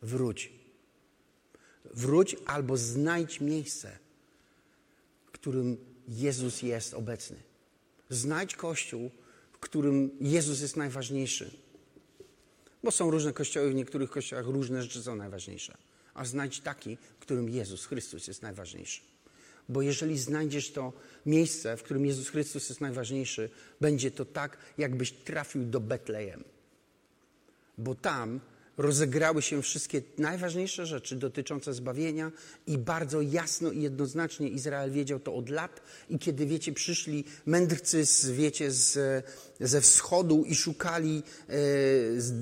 Wróć. 0.02 0.52
Wróć 1.86 2.36
albo 2.46 2.78
znajdź 2.78 3.42
miejsce, 3.42 3.98
w 5.26 5.32
którym 5.32 5.78
Jezus 6.08 6.62
jest 6.62 6.94
obecny. 6.94 7.38
Znajdź 8.10 8.56
kościół, 8.56 9.12
którym 9.63 10.12
Jezus 10.21 10.62
jest 10.62 10.78
najważniejszy. 10.78 11.52
Bo 12.84 12.91
są 12.91 13.12
różne 13.12 13.34
kościoły, 13.34 13.71
w 13.71 13.76
niektórych 13.76 14.10
kościołach 14.10 14.45
różne 14.45 14.82
rzeczy 14.82 15.04
są 15.04 15.15
najważniejsze 15.15 15.78
a 16.13 16.26
znajdź 16.26 16.60
taki, 16.60 16.97
w 17.19 17.21
którym 17.21 17.49
Jezus 17.49 17.86
Chrystus 17.86 18.28
jest 18.28 18.41
najważniejszy. 18.41 19.02
Bo 19.69 19.82
jeżeli 19.82 20.19
znajdziesz 20.19 20.71
to 20.71 20.93
miejsce, 21.26 21.78
w 21.78 21.84
którym 21.84 22.06
Jezus 22.06 22.30
Chrystus 22.30 22.69
jest 22.69 22.82
najważniejszy, 22.82 23.49
będzie 23.82 24.12
to 24.12 24.26
tak, 24.26 24.58
jakbyś 24.78 25.12
trafił 25.12 25.65
do 25.65 25.80
Betlejem. 25.80 26.43
Bo 27.78 27.95
tam 27.95 28.39
rozegrały 28.78 29.42
się 29.42 29.62
wszystkie 29.62 30.02
najważniejsze 30.18 30.86
rzeczy 30.86 31.16
dotyczące 31.16 31.74
zbawienia 31.74 32.32
i 32.68 32.78
bardzo 32.78 33.22
jasno 33.22 33.72
i 33.72 33.82
jednoznacznie 33.82 34.50
Izrael 34.50 34.92
wiedział 34.92 35.20
to 35.20 35.36
od 35.36 35.50
lat 35.50 35.82
i 36.10 36.20
kiedy, 36.20 36.46
wiecie, 36.46 36.74
przyszli 36.74 37.24
mędrcy, 37.46 38.06
z, 38.06 38.30
wiecie, 38.30 38.72
z, 38.72 39.26
ze 39.60 39.82
wschodu 39.82 40.44
i 40.48 40.56
szukali, 40.56 41.18
e, 41.18 41.54
z, 42.22 42.34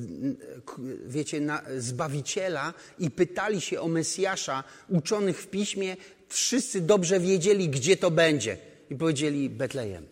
wiecie, 1.06 1.41
na, 1.41 1.62
Zbawiciela 1.78 2.74
i 3.00 3.12
pytali 3.12 3.62
się 3.62 3.82
o 3.82 3.88
Mesjasza 3.88 4.63
uczonych 4.89 5.41
w 5.41 5.48
Piśmie, 5.48 5.98
wszyscy 6.28 6.82
dobrze 6.82 7.20
wiedzieli, 7.20 7.70
gdzie 7.70 7.98
to 7.98 8.12
będzie 8.12 8.58
i 8.89 8.96
powiedzieli 8.96 9.50
Betlejem. 9.50 10.11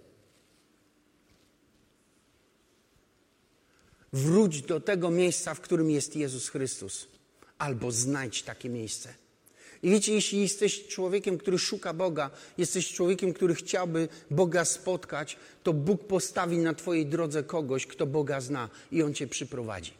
Wróć 4.13 4.61
do 4.61 4.79
tego 4.79 5.11
miejsca, 5.11 5.53
w 5.53 5.61
którym 5.61 5.89
jest 5.89 6.15
Jezus 6.15 6.49
Chrystus, 6.49 7.07
albo 7.57 7.91
znajdź 7.91 8.43
takie 8.43 8.69
miejsce. 8.69 9.13
I 9.83 9.89
wiecie, 9.89 10.13
jeśli 10.13 10.41
jesteś 10.41 10.87
człowiekiem, 10.87 11.37
który 11.37 11.59
szuka 11.59 11.93
Boga, 11.93 12.29
jesteś 12.57 12.93
człowiekiem, 12.93 13.33
który 13.33 13.55
chciałby 13.55 14.07
Boga 14.31 14.65
spotkać, 14.65 15.37
to 15.63 15.73
Bóg 15.73 16.07
postawi 16.07 16.57
na 16.57 16.73
Twojej 16.73 17.05
drodze 17.05 17.43
kogoś, 17.43 17.87
kto 17.87 18.05
Boga 18.05 18.41
zna 18.41 18.69
i 18.91 19.03
On 19.03 19.13
Cię 19.13 19.27
przyprowadzi. 19.27 19.98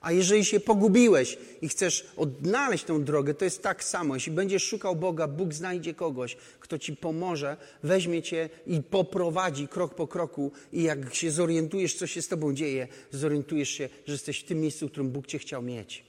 A 0.00 0.12
jeżeli 0.12 0.44
się 0.44 0.60
pogubiłeś 0.60 1.38
i 1.62 1.68
chcesz 1.68 2.06
odnaleźć 2.16 2.84
tę 2.84 3.00
drogę, 3.00 3.34
to 3.34 3.44
jest 3.44 3.62
tak 3.62 3.84
samo. 3.84 4.14
Jeśli 4.14 4.32
będziesz 4.32 4.62
szukał 4.62 4.96
Boga, 4.96 5.28
Bóg 5.28 5.54
znajdzie 5.54 5.94
kogoś, 5.94 6.36
kto 6.60 6.78
ci 6.78 6.96
pomoże, 6.96 7.56
weźmie 7.82 8.22
cię 8.22 8.48
i 8.66 8.82
poprowadzi 8.82 9.68
krok 9.68 9.94
po 9.94 10.06
kroku. 10.06 10.52
I 10.72 10.82
jak 10.82 11.14
się 11.14 11.30
zorientujesz, 11.30 11.94
co 11.94 12.06
się 12.06 12.22
z 12.22 12.28
tobą 12.28 12.54
dzieje, 12.54 12.88
zorientujesz 13.10 13.70
się, 13.70 13.88
że 14.06 14.12
jesteś 14.12 14.40
w 14.40 14.44
tym 14.44 14.60
miejscu, 14.60 14.88
w 14.88 14.90
którym 14.90 15.10
Bóg 15.10 15.26
cię 15.26 15.38
chciał 15.38 15.62
mieć. 15.62 16.04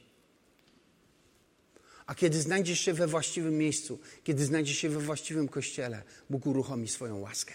A 2.05 2.15
kiedy 2.15 2.41
znajdziesz 2.41 2.79
się 2.79 2.93
we 2.93 3.07
właściwym 3.07 3.57
miejscu, 3.57 3.99
kiedy 4.23 4.45
znajdziesz 4.45 4.77
się 4.77 4.89
we 4.89 4.99
właściwym 4.99 5.47
kościele, 5.47 6.03
Bóg 6.29 6.45
uruchomi 6.45 6.87
swoją 6.87 7.19
łaskę. 7.19 7.53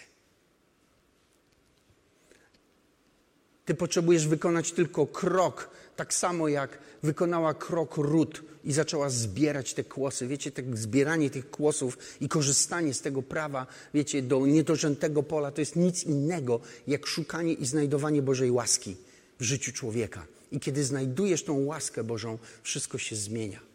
Ty 3.65 3.75
potrzebujesz 3.75 4.27
wykonać 4.27 4.71
tylko 4.71 5.07
krok, 5.07 5.69
tak 5.97 6.13
samo 6.13 6.47
jak 6.47 6.79
wykonała 7.03 7.53
krok 7.53 7.97
ród 7.97 8.43
i 8.63 8.73
zaczęła 8.73 9.09
zbierać 9.09 9.73
te 9.73 9.83
kłosy. 9.83 10.27
Wiecie, 10.27 10.51
tak 10.51 10.77
zbieranie 10.77 11.29
tych 11.29 11.49
kłosów 11.49 11.97
i 12.21 12.29
korzystanie 12.29 12.93
z 12.93 13.01
tego 13.01 13.21
prawa, 13.21 13.67
wiecie, 13.93 14.21
do 14.21 14.45
niedorzętego 14.45 15.23
pola, 15.23 15.51
to 15.51 15.61
jest 15.61 15.75
nic 15.75 16.03
innego 16.03 16.59
jak 16.87 17.05
szukanie 17.05 17.53
i 17.53 17.65
znajdowanie 17.65 18.21
Bożej 18.21 18.51
łaski 18.51 18.95
w 19.39 19.43
życiu 19.43 19.71
człowieka. 19.71 20.25
I 20.51 20.59
kiedy 20.59 20.83
znajdujesz 20.83 21.43
tą 21.43 21.65
łaskę 21.65 22.03
Bożą, 22.03 22.37
wszystko 22.63 22.97
się 22.97 23.15
zmienia. 23.15 23.66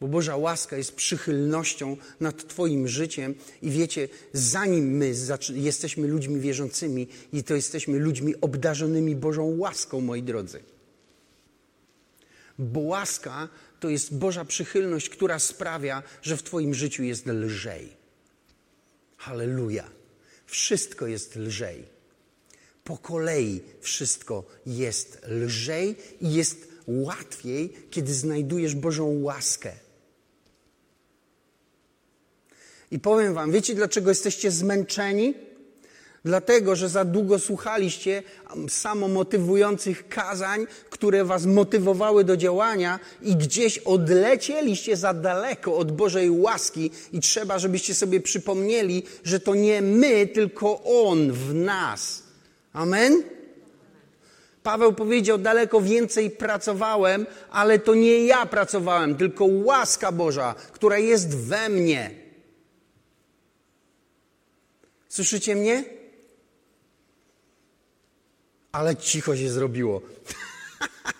Bo 0.00 0.08
Boża 0.08 0.36
łaska 0.36 0.76
jest 0.76 0.94
przychylnością 0.94 1.96
nad 2.20 2.48
Twoim 2.48 2.88
życiem 2.88 3.34
i 3.62 3.70
wiecie, 3.70 4.08
zanim 4.32 4.96
my 4.96 5.14
jesteśmy 5.54 6.08
ludźmi 6.08 6.40
wierzącymi, 6.40 7.08
i 7.32 7.44
to 7.44 7.54
jesteśmy 7.54 7.98
ludźmi 7.98 8.40
obdarzonymi 8.40 9.16
Bożą 9.16 9.58
łaską, 9.58 10.00
moi 10.00 10.22
drodzy. 10.22 10.62
Bo 12.58 12.80
łaska 12.80 13.48
to 13.80 13.88
jest 13.88 14.14
Boża 14.14 14.44
przychylność, 14.44 15.08
która 15.08 15.38
sprawia, 15.38 16.02
że 16.22 16.36
w 16.36 16.42
Twoim 16.42 16.74
życiu 16.74 17.02
jest 17.02 17.26
lżej. 17.26 17.96
Halleluja. 19.16 19.90
Wszystko 20.46 21.06
jest 21.06 21.36
lżej. 21.36 21.84
Po 22.84 22.98
kolei 22.98 23.60
wszystko 23.80 24.44
jest 24.66 25.20
lżej 25.28 25.96
i 26.20 26.34
jest 26.34 26.68
łatwiej, 26.86 27.72
kiedy 27.90 28.14
znajdujesz 28.14 28.74
Bożą 28.74 29.22
łaskę. 29.22 29.85
I 32.90 32.98
powiem 32.98 33.34
Wam, 33.34 33.50
wiecie 33.50 33.74
dlaczego 33.74 34.10
jesteście 34.10 34.50
zmęczeni? 34.50 35.34
Dlatego, 36.24 36.76
że 36.76 36.88
za 36.88 37.04
długo 37.04 37.38
słuchaliście 37.38 38.22
samomotywujących 38.68 40.08
kazań, 40.08 40.66
które 40.90 41.24
was 41.24 41.46
motywowały 41.46 42.24
do 42.24 42.36
działania 42.36 43.00
i 43.22 43.36
gdzieś 43.36 43.78
odlecieliście 43.78 44.96
za 44.96 45.14
daleko 45.14 45.76
od 45.76 45.92
Bożej 45.92 46.30
łaski 46.30 46.90
i 47.12 47.20
trzeba, 47.20 47.58
żebyście 47.58 47.94
sobie 47.94 48.20
przypomnieli, 48.20 49.02
że 49.24 49.40
to 49.40 49.54
nie 49.54 49.82
my, 49.82 50.26
tylko 50.26 50.82
On 50.84 51.32
w 51.32 51.54
nas. 51.54 52.22
Amen? 52.72 53.22
Paweł 54.62 54.92
powiedział, 54.92 55.38
daleko 55.38 55.80
więcej 55.80 56.30
pracowałem, 56.30 57.26
ale 57.50 57.78
to 57.78 57.94
nie 57.94 58.26
ja 58.26 58.46
pracowałem, 58.46 59.14
tylko 59.14 59.44
łaska 59.44 60.12
Boża, 60.12 60.54
która 60.72 60.98
jest 60.98 61.36
we 61.36 61.68
mnie. 61.68 62.25
Słyszycie 65.16 65.56
mnie? 65.56 65.84
Ale 68.72 68.96
cicho 68.96 69.36
się 69.36 69.50
zrobiło. 69.50 70.02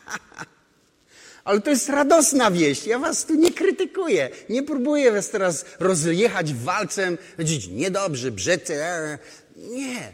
Ale 1.44 1.60
to 1.60 1.70
jest 1.70 1.88
radosna 1.88 2.50
wieść. 2.50 2.86
Ja 2.86 2.98
was 2.98 3.24
tu 3.26 3.34
nie 3.34 3.52
krytykuję. 3.52 4.30
Nie 4.48 4.62
próbuję 4.62 5.12
was 5.12 5.30
teraz 5.30 5.64
rozjechać 5.78 6.54
walcem, 6.54 7.18
powiedzieć 7.36 7.68
niedobrze, 7.68 8.30
brzydcy. 8.30 8.74
E, 8.74 9.18
nie. 9.56 10.12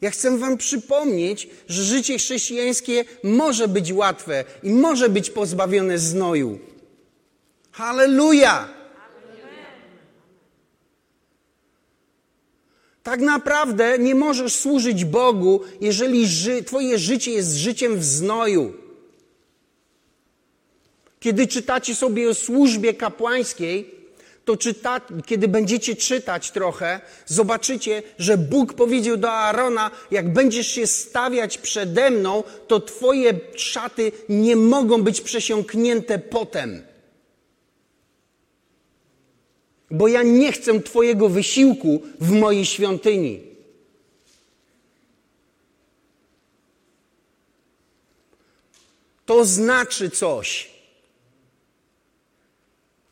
Ja 0.00 0.10
chcę 0.10 0.38
wam 0.38 0.56
przypomnieć, 0.56 1.48
że 1.68 1.82
życie 1.82 2.18
chrześcijańskie 2.18 3.04
może 3.22 3.68
być 3.68 3.92
łatwe 3.92 4.44
i 4.62 4.70
może 4.70 5.08
być 5.08 5.30
pozbawione 5.30 5.98
znoju. 5.98 6.58
Halleluja! 7.72 8.73
Tak 13.04 13.20
naprawdę 13.20 13.98
nie 13.98 14.14
możesz 14.14 14.54
służyć 14.54 15.04
Bogu, 15.04 15.60
jeżeli 15.80 16.26
ży 16.28 16.62
Twoje 16.62 16.98
życie 16.98 17.30
jest 17.30 17.54
życiem 17.54 17.96
w 17.96 18.04
znoju. 18.04 18.72
Kiedy 21.20 21.46
czytacie 21.46 21.94
sobie 21.94 22.28
o 22.28 22.34
służbie 22.34 22.94
kapłańskiej, 22.94 23.94
to 24.44 24.56
czyta, 24.56 25.00
kiedy 25.26 25.48
będziecie 25.48 25.96
czytać 25.96 26.50
trochę, 26.50 27.00
zobaczycie, 27.26 28.02
że 28.18 28.38
Bóg 28.38 28.74
powiedział 28.74 29.16
do 29.16 29.30
Aarona: 29.32 29.90
Jak 30.10 30.32
będziesz 30.32 30.66
się 30.66 30.86
stawiać 30.86 31.58
przede 31.58 32.10
mną, 32.10 32.42
to 32.66 32.80
Twoje 32.80 33.40
szaty 33.56 34.12
nie 34.28 34.56
mogą 34.56 35.02
być 35.02 35.20
przesiąknięte 35.20 36.18
potem 36.18 36.82
bo 39.90 40.08
ja 40.08 40.22
nie 40.22 40.52
chcę 40.52 40.80
Twojego 40.80 41.28
wysiłku 41.28 42.02
w 42.20 42.30
mojej 42.30 42.66
świątyni. 42.66 43.40
To 49.26 49.44
znaczy 49.44 50.10
coś. 50.10 50.74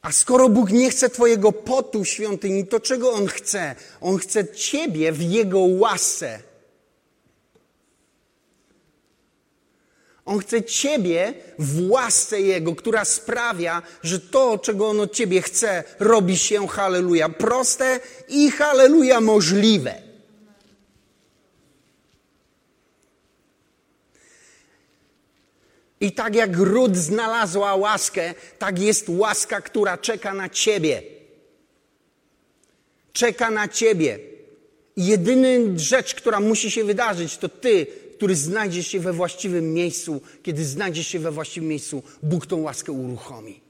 A 0.02 0.12
skoro 0.12 0.48
Bóg 0.48 0.70
nie 0.70 0.90
chce 0.90 1.10
Twojego 1.10 1.52
potu 1.52 2.04
w 2.04 2.08
świątyni, 2.08 2.66
to 2.66 2.80
czego 2.80 3.12
On 3.12 3.26
chce? 3.26 3.74
On 4.00 4.18
chce 4.18 4.54
Ciebie 4.54 5.12
w 5.12 5.22
Jego 5.22 5.60
łasce. 5.60 6.51
On 10.24 10.38
chce 10.38 10.62
Ciebie 10.62 11.34
w 11.58 11.90
łasce 11.90 12.40
Jego, 12.40 12.74
która 12.74 13.04
sprawia, 13.04 13.82
że 14.02 14.20
to, 14.20 14.58
czego 14.58 14.88
On 14.88 15.00
od 15.00 15.12
Ciebie 15.12 15.42
chce, 15.42 15.84
robi 15.98 16.38
się, 16.38 16.68
halleluja, 16.68 17.28
proste 17.28 18.00
i 18.28 18.50
halleluja 18.50 19.20
możliwe. 19.20 19.94
I 26.00 26.12
tak 26.12 26.34
jak 26.34 26.56
ród 26.56 26.96
znalazła 26.96 27.74
łaskę, 27.74 28.34
tak 28.58 28.78
jest 28.78 29.08
łaska, 29.08 29.60
która 29.60 29.98
czeka 29.98 30.34
na 30.34 30.48
Ciebie. 30.48 31.02
Czeka 33.12 33.50
na 33.50 33.68
Ciebie. 33.68 34.18
Jedyna 34.96 35.48
rzecz, 35.76 36.14
która 36.14 36.40
musi 36.40 36.70
się 36.70 36.84
wydarzyć, 36.84 37.36
to 37.36 37.48
Ty 37.48 37.86
który 38.22 38.36
znajdzie 38.36 38.82
się 38.82 39.00
we 39.00 39.12
właściwym 39.12 39.74
miejscu, 39.74 40.20
kiedy 40.42 40.64
znajdziesz 40.64 41.06
się 41.06 41.18
we 41.18 41.30
właściwym 41.30 41.68
miejscu, 41.68 42.02
Bóg 42.22 42.46
tą 42.46 42.56
łaskę 42.60 42.92
uruchomi. 42.92 43.60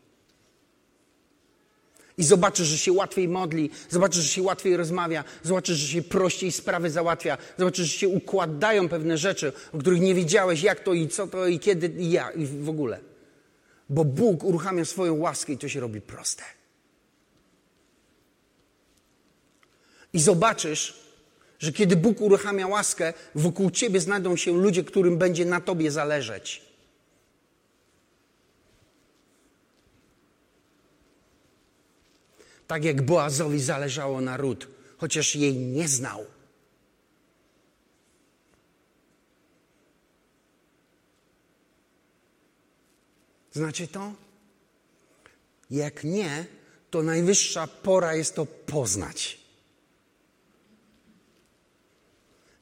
I 2.19 2.25
zobaczysz, 2.25 2.69
że 2.69 2.79
się 2.79 2.93
łatwiej 2.93 3.29
modli, 3.29 3.71
zobaczysz, 3.91 4.23
że 4.23 4.29
się 4.29 4.43
łatwiej 4.43 4.77
rozmawia, 4.77 5.25
zobaczysz, 5.43 5.79
że 5.79 5.88
się 5.88 6.03
prościej 6.03 6.53
sprawy 6.53 6.91
załatwia, 6.91 7.38
zobaczysz, 7.59 7.87
że 7.93 7.99
się 7.99 8.09
układają 8.09 8.88
pewne 8.88 9.19
rzeczy, 9.19 9.53
o 9.73 9.79
których 9.79 10.01
nie 10.01 10.15
wiedziałeś, 10.15 10.62
jak 10.62 10.81
to 10.81 10.93
i 10.93 11.09
co 11.09 11.27
to 11.27 11.47
i 11.47 11.59
kiedy 11.59 12.03
i 12.03 12.11
ja 12.11 12.31
i 12.31 12.47
w 12.47 12.69
ogóle. 12.69 13.01
Bo 13.88 14.05
Bóg 14.05 14.45
uruchamia 14.45 14.85
swoją 14.85 15.15
łaskę 15.15 15.53
i 15.53 15.59
to 15.59 15.69
się 15.69 15.81
robi 15.81 16.01
proste. 16.01 16.43
I 20.12 20.21
zobaczysz, 20.21 21.02
że 21.62 21.72
kiedy 21.72 21.96
Bóg 21.96 22.20
uruchamia 22.20 22.66
łaskę, 22.66 23.12
wokół 23.35 23.70
ciebie 23.70 24.01
znajdą 24.01 24.37
się 24.37 24.53
ludzie, 24.53 24.85
którym 24.85 25.18
będzie 25.18 25.44
na 25.44 25.61
tobie 25.61 25.90
zależeć. 25.90 26.62
Tak 32.66 32.85
jak 32.85 33.03
Boazowi 33.03 33.61
zależało 33.61 34.20
na 34.20 34.37
ród, 34.37 34.68
chociaż 34.96 35.37
jej 35.37 35.57
nie 35.57 35.88
znał. 35.88 36.27
Znacie 43.53 43.88
to? 43.88 44.12
Jak 45.70 46.05
nie, 46.05 46.46
to 46.90 47.03
najwyższa 47.03 47.66
pora 47.66 48.14
jest 48.14 48.35
to 48.35 48.46
poznać. 48.46 49.41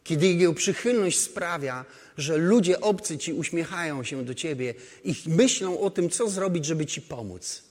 Kiedy 0.04 0.26
Jego 0.26 0.54
przychylność 0.54 1.20
sprawia, 1.20 1.84
że 2.18 2.36
ludzie 2.36 2.80
obcy 2.80 3.18
ci 3.18 3.32
uśmiechają 3.32 4.04
się 4.04 4.24
do 4.24 4.34
ciebie 4.34 4.74
i 5.04 5.14
myślą 5.26 5.80
o 5.80 5.90
tym, 5.90 6.10
co 6.10 6.30
zrobić, 6.30 6.64
żeby 6.64 6.86
ci 6.86 7.02
pomóc. 7.02 7.62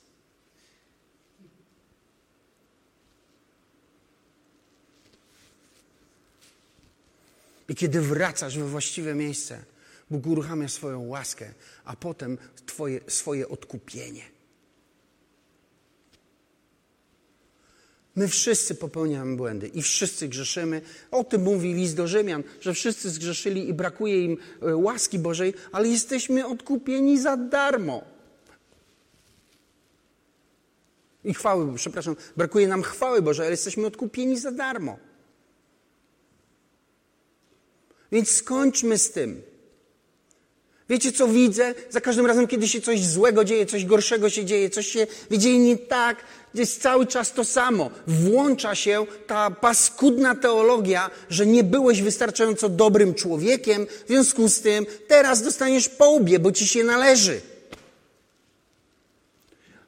I 7.69 7.75
kiedy 7.75 8.01
wracasz 8.01 8.57
we 8.57 8.65
właściwe 8.65 9.15
miejsce, 9.15 9.63
Bóg 10.09 10.27
uruchamia 10.27 10.67
swoją 10.67 11.07
łaskę, 11.07 11.53
a 11.85 11.95
potem 11.95 12.37
twoje, 12.65 12.99
swoje 13.07 13.49
odkupienie. 13.49 14.38
My 18.15 18.27
wszyscy 18.27 18.75
popełniamy 18.75 19.35
błędy 19.35 19.67
i 19.67 19.81
wszyscy 19.81 20.27
grzeszymy. 20.27 20.81
O 21.11 21.23
tym 21.23 21.41
mówi 21.41 21.73
list 21.73 21.95
do 21.95 22.07
Rzymian, 22.07 22.43
że 22.61 22.73
wszyscy 22.73 23.09
zgrzeszyli 23.09 23.69
i 23.69 23.73
brakuje 23.73 24.25
im 24.25 24.37
e, 24.61 24.75
łaski 24.75 25.19
Bożej, 25.19 25.53
ale 25.71 25.87
jesteśmy 25.87 26.47
odkupieni 26.47 27.19
za 27.19 27.37
darmo. 27.37 28.03
I 31.23 31.33
chwały, 31.33 31.75
przepraszam, 31.75 32.15
brakuje 32.37 32.67
nam 32.67 32.83
chwały 32.83 33.21
Bożej, 33.21 33.45
ale 33.45 33.53
jesteśmy 33.53 33.87
odkupieni 33.87 34.39
za 34.39 34.51
darmo. 34.51 34.97
Więc 38.11 38.29
skończmy 38.29 38.97
z 38.97 39.11
tym. 39.11 39.41
Wiecie, 40.89 41.11
co 41.11 41.27
widzę? 41.27 41.73
Za 41.89 42.01
każdym 42.01 42.25
razem, 42.25 42.47
kiedy 42.47 42.67
się 42.67 42.81
coś 42.81 43.05
złego 43.05 43.43
dzieje, 43.43 43.65
coś 43.65 43.85
gorszego 43.85 44.29
się 44.29 44.45
dzieje, 44.45 44.69
coś 44.69 44.87
się 44.87 45.07
dzieje 45.31 45.59
nie 45.59 45.77
tak, 45.77 46.17
jest 46.53 46.81
cały 46.81 47.07
czas 47.07 47.33
to 47.33 47.45
samo. 47.45 47.91
Włącza 48.07 48.75
się 48.75 49.05
ta 49.27 49.51
paskudna 49.51 50.35
teologia, 50.35 51.09
że 51.29 51.45
nie 51.45 51.63
byłeś 51.63 52.01
wystarczająco 52.01 52.69
dobrym 52.69 53.13
człowiekiem, 53.13 53.87
w 54.05 54.07
związku 54.07 54.47
z 54.47 54.61
tym 54.61 54.85
teraz 55.07 55.41
dostaniesz 55.41 55.89
po 55.89 56.09
łbie, 56.09 56.39
bo 56.39 56.51
ci 56.51 56.67
się 56.67 56.83
należy. 56.83 57.41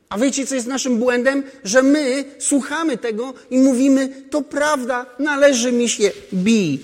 A 0.10 0.18
wiecie, 0.18 0.48
co 0.48 0.56
jest 0.56 0.68
naszym 0.68 0.98
błędem? 0.98 1.44
Że 1.64 1.82
my 1.82 2.26
słuchamy 2.40 2.98
tego 2.98 3.34
i 3.50 3.58
mówimy, 3.58 4.24
to 4.30 4.42
prawda, 4.42 5.06
należy 5.20 5.72
mi 5.72 5.90
się 5.90 6.12
bi. 6.34 6.80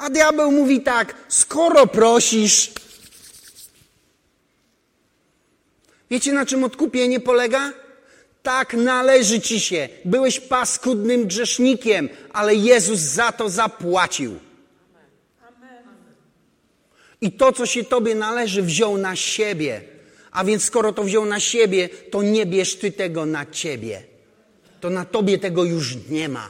A 0.00 0.10
diabeł 0.10 0.52
mówi 0.52 0.80
tak, 0.80 1.14
skoro 1.28 1.86
prosisz. 1.86 2.72
Wiecie 6.10 6.32
na 6.32 6.46
czym 6.46 6.64
odkupienie 6.64 7.20
polega? 7.20 7.72
Tak 8.42 8.74
należy 8.74 9.40
ci 9.40 9.60
się. 9.60 9.88
Byłeś 10.04 10.40
paskudnym 10.40 11.26
grzesznikiem, 11.26 12.08
ale 12.32 12.54
Jezus 12.54 13.00
za 13.00 13.32
to 13.32 13.48
zapłacił. 13.48 14.38
I 17.20 17.32
to, 17.32 17.52
co 17.52 17.66
się 17.66 17.84
tobie 17.84 18.14
należy, 18.14 18.62
wziął 18.62 18.98
na 18.98 19.16
siebie. 19.16 19.80
A 20.30 20.44
więc 20.44 20.64
skoro 20.64 20.92
to 20.92 21.04
wziął 21.04 21.26
na 21.26 21.40
siebie, 21.40 21.88
to 21.88 22.22
nie 22.22 22.46
bierz 22.46 22.76
ty 22.76 22.92
tego 22.92 23.26
na 23.26 23.46
ciebie. 23.46 24.02
To 24.80 24.90
na 24.90 25.04
tobie 25.04 25.38
tego 25.38 25.64
już 25.64 25.96
nie 26.08 26.28
ma. 26.28 26.48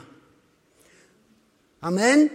Amen? 1.81 2.29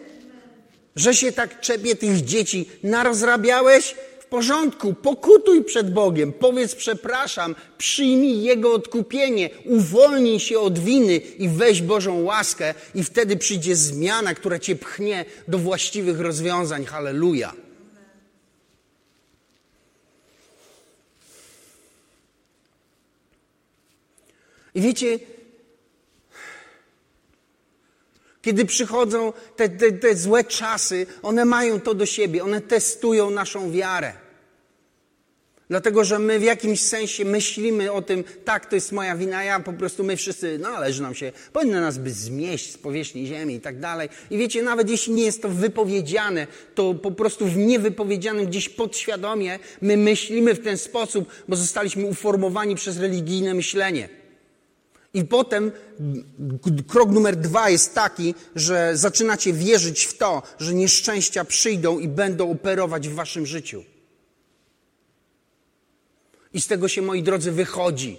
Że 0.95 1.13
się 1.13 1.31
tak 1.31 1.59
czepie 1.59 1.95
tych 1.95 2.21
dzieci 2.21 2.69
narozrabiałeś? 2.83 3.95
W 4.19 4.25
porządku, 4.25 4.93
pokutuj 4.93 5.63
przed 5.63 5.93
Bogiem, 5.93 6.33
powiedz 6.33 6.75
przepraszam, 6.75 7.55
przyjmij 7.77 8.43
Jego 8.43 8.73
odkupienie, 8.73 9.49
uwolnij 9.65 10.39
się 10.39 10.59
od 10.59 10.79
winy 10.79 11.15
i 11.15 11.49
weź 11.49 11.81
Bożą 11.81 12.23
łaskę 12.23 12.73
i 12.95 13.03
wtedy 13.03 13.37
przyjdzie 13.37 13.75
zmiana, 13.75 14.33
która 14.33 14.59
Cię 14.59 14.75
pchnie 14.75 15.25
do 15.47 15.57
właściwych 15.57 16.19
rozwiązań. 16.19 16.85
Halleluja. 16.85 17.53
I 24.75 24.81
wiecie, 24.81 25.19
kiedy 28.45 28.65
przychodzą 28.65 29.33
te, 29.55 29.69
te, 29.69 29.91
te, 29.91 30.15
złe 30.15 30.43
czasy, 30.43 31.05
one 31.21 31.45
mają 31.45 31.79
to 31.79 31.93
do 31.93 32.05
siebie, 32.05 32.43
one 32.43 32.61
testują 32.61 33.29
naszą 33.29 33.71
wiarę. 33.71 34.13
Dlatego, 35.69 36.03
że 36.03 36.19
my 36.19 36.39
w 36.39 36.43
jakimś 36.43 36.81
sensie 36.81 37.25
myślimy 37.25 37.91
o 37.91 38.01
tym, 38.01 38.23
tak, 38.45 38.65
to 38.65 38.75
jest 38.75 38.91
moja 38.91 39.15
wina, 39.15 39.43
ja 39.43 39.59
po 39.59 39.73
prostu, 39.73 40.03
my 40.03 40.17
wszyscy, 40.17 40.59
należy 40.59 41.01
nam 41.01 41.15
się, 41.15 41.31
powinno 41.53 41.81
nas 41.81 41.97
by 41.97 42.11
zmieść 42.11 42.71
z 42.71 42.77
powierzchni 42.77 43.27
ziemi 43.27 43.55
i 43.55 43.59
tak 43.59 43.79
dalej. 43.79 44.09
I 44.29 44.37
wiecie, 44.37 44.63
nawet 44.63 44.89
jeśli 44.89 45.13
nie 45.13 45.23
jest 45.23 45.41
to 45.41 45.49
wypowiedziane, 45.49 46.47
to 46.75 46.93
po 46.93 47.11
prostu 47.11 47.45
w 47.45 47.57
niewypowiedzianym 47.57 48.45
gdzieś 48.45 48.69
podświadomie 48.69 49.59
my 49.81 49.97
myślimy 49.97 50.53
w 50.53 50.63
ten 50.63 50.77
sposób, 50.77 51.29
bo 51.47 51.55
zostaliśmy 51.55 52.05
uformowani 52.05 52.75
przez 52.75 52.97
religijne 52.97 53.53
myślenie. 53.53 54.24
I 55.15 55.23
potem 55.25 55.71
krok 56.87 57.09
numer 57.09 57.35
dwa 57.35 57.69
jest 57.69 57.93
taki, 57.93 58.35
że 58.55 58.97
zaczynacie 58.97 59.53
wierzyć 59.53 60.05
w 60.05 60.17
to, 60.17 60.43
że 60.59 60.73
nieszczęścia 60.73 61.45
przyjdą 61.45 61.99
i 61.99 62.07
będą 62.07 62.51
operować 62.51 63.09
w 63.09 63.13
waszym 63.13 63.45
życiu. 63.45 63.83
I 66.53 66.61
z 66.61 66.67
tego 66.67 66.87
się, 66.87 67.01
moi 67.01 67.23
drodzy, 67.23 67.51
wychodzi. 67.51 68.17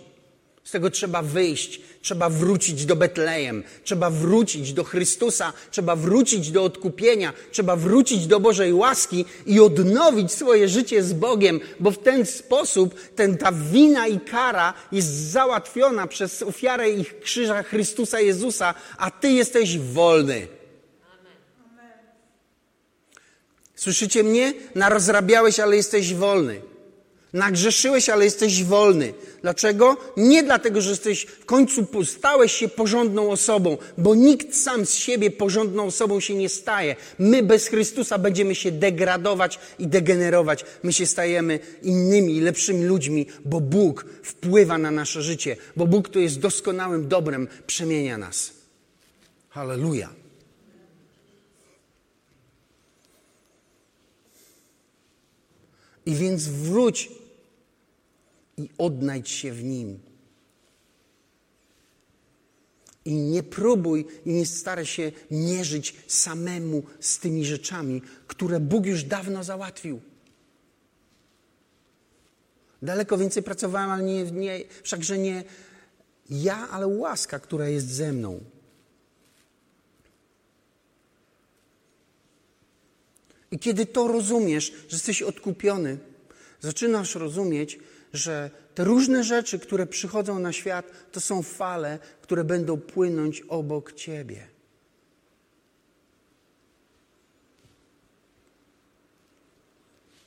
Z 0.65 0.71
tego 0.71 0.91
trzeba 0.91 1.23
wyjść, 1.23 1.81
trzeba 2.07 2.29
wrócić 2.29 2.87
do 2.87 2.97
Betlejem, 2.97 3.63
trzeba 3.85 4.11
wrócić 4.11 4.73
do 4.73 4.85
Chrystusa, 4.85 5.53
trzeba 5.71 5.97
wrócić 5.97 6.51
do 6.51 6.65
odkupienia, 6.65 7.33
trzeba 7.51 7.77
wrócić 7.77 8.27
do 8.27 8.41
Bożej 8.41 8.73
łaski 8.73 9.25
i 9.47 9.61
odnowić 9.61 10.33
swoje 10.33 10.69
życie 10.69 11.03
z 11.03 11.13
Bogiem, 11.13 11.61
bo 11.81 11.91
w 11.91 11.99
ten 11.99 12.27
sposób 12.27 13.01
ten, 13.17 13.39
ta 13.39 13.53
wina 13.53 14.07
i 14.07 14.21
kara 14.21 14.75
jest 14.93 15.09
załatwiona 15.09 16.07
przez 16.07 16.43
ofiarę 16.43 16.91
ich 16.91 17.21
krzyża 17.21 17.63
Chrystusa 17.63 18.21
Jezusa, 18.21 18.75
a 18.99 19.11
Ty 19.11 19.31
jesteś 19.31 19.79
wolny. 19.79 20.47
Słyszycie 23.77 24.25
mnie? 24.25 24.55
Narozrabiałeś, 24.75 25.61
ale 25.61 25.77
jesteś 25.77 26.15
wolny. 26.15 26.76
Nagrzeszyłeś, 27.33 28.09
ale 28.09 28.25
jesteś 28.25 28.65
wolny. 28.65 29.15
Dlaczego? 29.43 29.97
Nie 30.17 30.43
dlatego, 30.43 30.81
że 30.81 30.91
jesteś 30.91 31.23
w 31.23 31.45
końcu 31.45 31.87
stałeś 32.05 32.53
się 32.53 32.69
porządną 32.69 33.31
osobą, 33.31 33.79
bo 33.99 34.15
nikt 34.15 34.55
sam 34.55 34.87
z 34.87 34.95
siebie 34.95 35.31
porządną 35.31 35.85
osobą 35.85 36.21
się 36.21 36.35
nie 36.35 36.49
staje. 36.49 36.97
My 37.19 37.43
bez 37.43 37.69
Chrystusa 37.69 38.19
będziemy 38.19 38.55
się 38.55 38.73
degradować 38.73 39.59
i 39.79 39.87
degenerować. 39.87 40.65
My 40.83 40.93
się 40.93 41.07
stajemy 41.07 41.59
innymi, 41.83 42.41
lepszymi 42.41 42.85
ludźmi, 42.85 43.27
bo 43.45 43.61
Bóg 43.61 44.07
wpływa 44.23 44.79
na 44.79 44.91
nasze 44.91 45.23
życie, 45.23 45.57
bo 45.77 45.87
Bóg, 45.87 46.09
który 46.09 46.25
jest 46.25 46.41
doskonałym 46.41 47.09
dobrem, 47.09 47.49
przemienia 47.67 48.19
nas. 48.19 48.53
Hallelujah. 49.49 50.26
I 56.07 56.15
więc 56.15 56.49
wróć 56.49 57.11
i 58.57 58.69
odnajdź 58.79 59.31
się 59.31 59.53
w 59.53 59.65
Nim. 59.65 59.99
I 63.05 63.15
nie 63.15 63.43
próbuj 63.43 64.07
i 64.25 64.33
nie 64.33 64.47
staraj 64.47 64.87
się 64.87 65.13
mierzyć 65.31 65.95
samemu 66.07 66.83
z 67.01 67.19
tymi 67.19 67.45
rzeczami, 67.45 68.03
które 68.27 68.61
Bóg 68.61 68.87
już 68.87 69.05
dawno 69.05 69.45
załatwił. 69.45 70.01
Daleko 72.83 73.19
więcej 73.19 73.43
pracowałem, 73.43 73.91
ale 73.91 74.05
nie, 74.05 74.25
nie, 74.25 74.61
wszakże 74.83 75.19
nie 75.19 75.45
ja, 76.31 76.69
ale 76.71 76.87
łaska, 76.87 77.39
która 77.39 77.69
jest 77.69 77.89
ze 77.89 78.13
mną. 78.13 78.41
I 83.51 83.59
kiedy 83.59 83.87
to 83.87 84.09
rozumiesz, 84.09 84.73
że 84.89 84.97
jesteś 84.97 85.23
odkupiony, 85.23 85.99
zaczynasz 86.61 87.15
rozumieć, 87.15 87.79
że 88.13 88.51
te 88.75 88.85
różne 88.85 89.25
rzeczy, 89.25 89.59
które 89.59 89.87
przychodzą 89.87 90.39
na 90.39 90.53
świat, 90.53 90.93
to 91.13 91.21
są 91.21 91.43
fale, 91.43 91.99
które 92.23 92.45
będą 92.45 92.81
płynąć 92.81 93.41
obok 93.41 93.93
ciebie. 93.93 94.49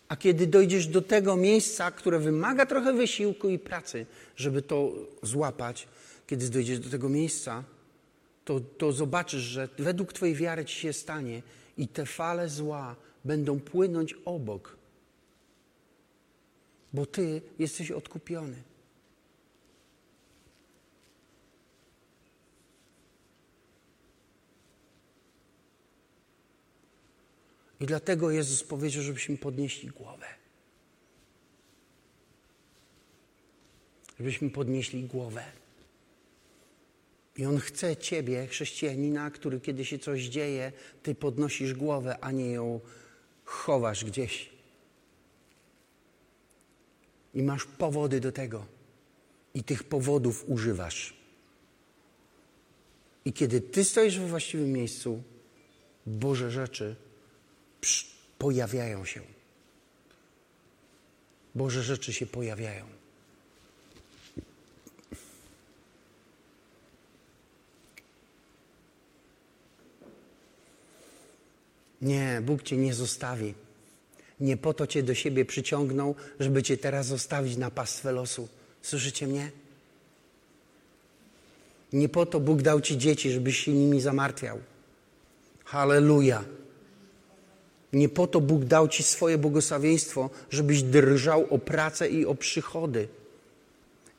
A 0.07 0.15
kiedy 0.15 0.47
dojdziesz 0.47 0.87
do 0.87 1.01
tego 1.01 1.35
miejsca, 1.35 1.91
które 1.91 2.19
wymaga 2.19 2.65
trochę 2.65 2.93
wysiłku 2.93 3.49
i 3.49 3.59
pracy, 3.59 4.05
żeby 4.35 4.61
to 4.61 4.91
złapać, 5.23 5.87
kiedy 6.27 6.49
dojdziesz 6.49 6.79
do 6.79 6.89
tego 6.89 7.09
miejsca, 7.09 7.63
to, 8.45 8.59
to 8.59 8.91
zobaczysz, 8.91 9.41
że 9.41 9.69
według 9.79 10.13
Twojej 10.13 10.35
wiary 10.35 10.65
ci 10.65 10.75
się 10.75 10.93
stanie 10.93 11.41
i 11.77 11.87
te 11.87 12.05
fale 12.05 12.49
zła 12.49 12.95
będą 13.29 13.59
płynąć 13.59 14.13
obok 14.25 14.79
bo 16.93 17.05
Ty 17.05 17.41
jesteś 17.59 17.91
odkupiony. 17.91 18.63
I 27.79 27.85
dlatego 27.85 28.31
Jezus 28.31 28.63
powiedział, 28.63 29.03
żebyśmy 29.03 29.37
podnieśli 29.37 29.89
głowę. 29.89 30.25
Żebyśmy 34.17 34.49
podnieśli 34.49 35.03
głowę. 35.03 35.43
I 37.37 37.45
On 37.45 37.59
chce 37.59 37.97
Ciebie, 37.97 38.47
chrześcijanina, 38.47 39.31
który 39.31 39.59
kiedy 39.59 39.85
się 39.85 39.99
coś 39.99 40.21
dzieje, 40.23 40.71
Ty 41.03 41.15
podnosisz 41.15 41.73
głowę, 41.73 42.17
a 42.21 42.31
nie 42.31 42.51
ją 42.51 42.79
chowasz 43.49 44.05
gdzieś 44.05 44.49
i 47.33 47.43
masz 47.43 47.65
powody 47.65 48.19
do 48.19 48.31
tego. 48.31 48.65
I 49.53 49.63
tych 49.63 49.83
powodów 49.83 50.45
używasz. 50.47 51.13
I 53.25 53.33
kiedy 53.33 53.61
ty 53.61 53.83
stoisz 53.83 54.19
we 54.19 54.27
właściwym 54.27 54.71
miejscu, 54.71 55.23
Boże 56.05 56.51
rzeczy 56.51 56.95
pojawiają 58.37 59.05
się. 59.05 59.21
Boże 61.55 61.83
rzeczy 61.83 62.13
się 62.13 62.25
pojawiają. 62.25 62.98
Nie, 72.01 72.41
Bóg 72.45 72.63
cię 72.63 72.77
nie 72.77 72.93
zostawi. 72.93 73.53
Nie 74.39 74.57
po 74.57 74.73
to 74.73 74.87
Cię 74.87 75.03
do 75.03 75.13
siebie 75.13 75.45
przyciągnął, 75.45 76.15
żeby 76.39 76.63
Cię 76.63 76.77
teraz 76.77 77.05
zostawić 77.05 77.57
na 77.57 77.71
pastwę 77.71 78.11
losu. 78.11 78.47
Słyszycie 78.81 79.27
mnie? 79.27 79.51
Nie 81.93 82.09
po 82.09 82.25
to 82.25 82.39
Bóg 82.39 82.61
dał 82.61 82.81
Ci 82.81 82.97
dzieci, 82.97 83.31
żebyś 83.31 83.57
się 83.57 83.71
nimi 83.71 84.01
zamartwiał. 84.01 84.59
Halleluja. 85.65 86.43
Nie 87.93 88.09
po 88.09 88.27
to 88.27 88.41
Bóg 88.41 88.65
dał 88.65 88.87
Ci 88.87 89.03
swoje 89.03 89.37
błogosławieństwo, 89.37 90.29
żebyś 90.49 90.83
drżał 90.83 91.47
o 91.49 91.57
pracę 91.57 92.09
i 92.09 92.25
o 92.25 92.35
przychody. 92.35 93.07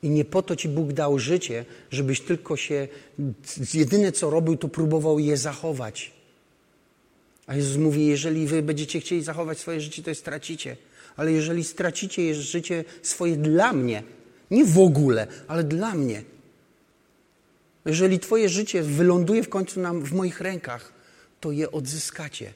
I 0.03 0.09
nie 0.09 0.25
po 0.25 0.41
to 0.41 0.55
Ci 0.55 0.69
Bóg 0.69 0.93
dał 0.93 1.19
życie, 1.19 1.65
żebyś 1.91 2.21
tylko 2.21 2.57
się, 2.57 2.87
jedyne 3.73 4.11
co 4.11 4.29
robił, 4.29 4.57
to 4.57 4.67
próbował 4.67 5.19
je 5.19 5.37
zachować. 5.37 6.20
A 7.51 7.55
Jezus 7.55 7.77
mówi, 7.77 8.05
jeżeli 8.05 8.47
wy 8.47 8.61
będziecie 8.61 8.99
chcieli 8.99 9.23
zachować 9.23 9.59
swoje 9.59 9.81
życie, 9.81 10.03
to 10.03 10.09
je 10.09 10.15
stracicie. 10.15 10.77
Ale 11.15 11.31
jeżeli 11.31 11.63
stracicie 11.63 12.35
życie 12.35 12.83
swoje 13.01 13.35
dla 13.35 13.73
mnie, 13.73 14.03
nie 14.51 14.65
w 14.65 14.79
ogóle, 14.79 15.27
ale 15.47 15.63
dla 15.63 15.95
mnie, 15.95 16.23
jeżeli 17.85 18.19
twoje 18.19 18.49
życie 18.49 18.83
wyląduje 18.83 19.43
w 19.43 19.49
końcu 19.49 19.79
na, 19.79 19.93
w 19.93 20.13
moich 20.13 20.41
rękach, 20.41 20.93
to 21.39 21.51
je 21.51 21.71
odzyskacie. 21.71 22.53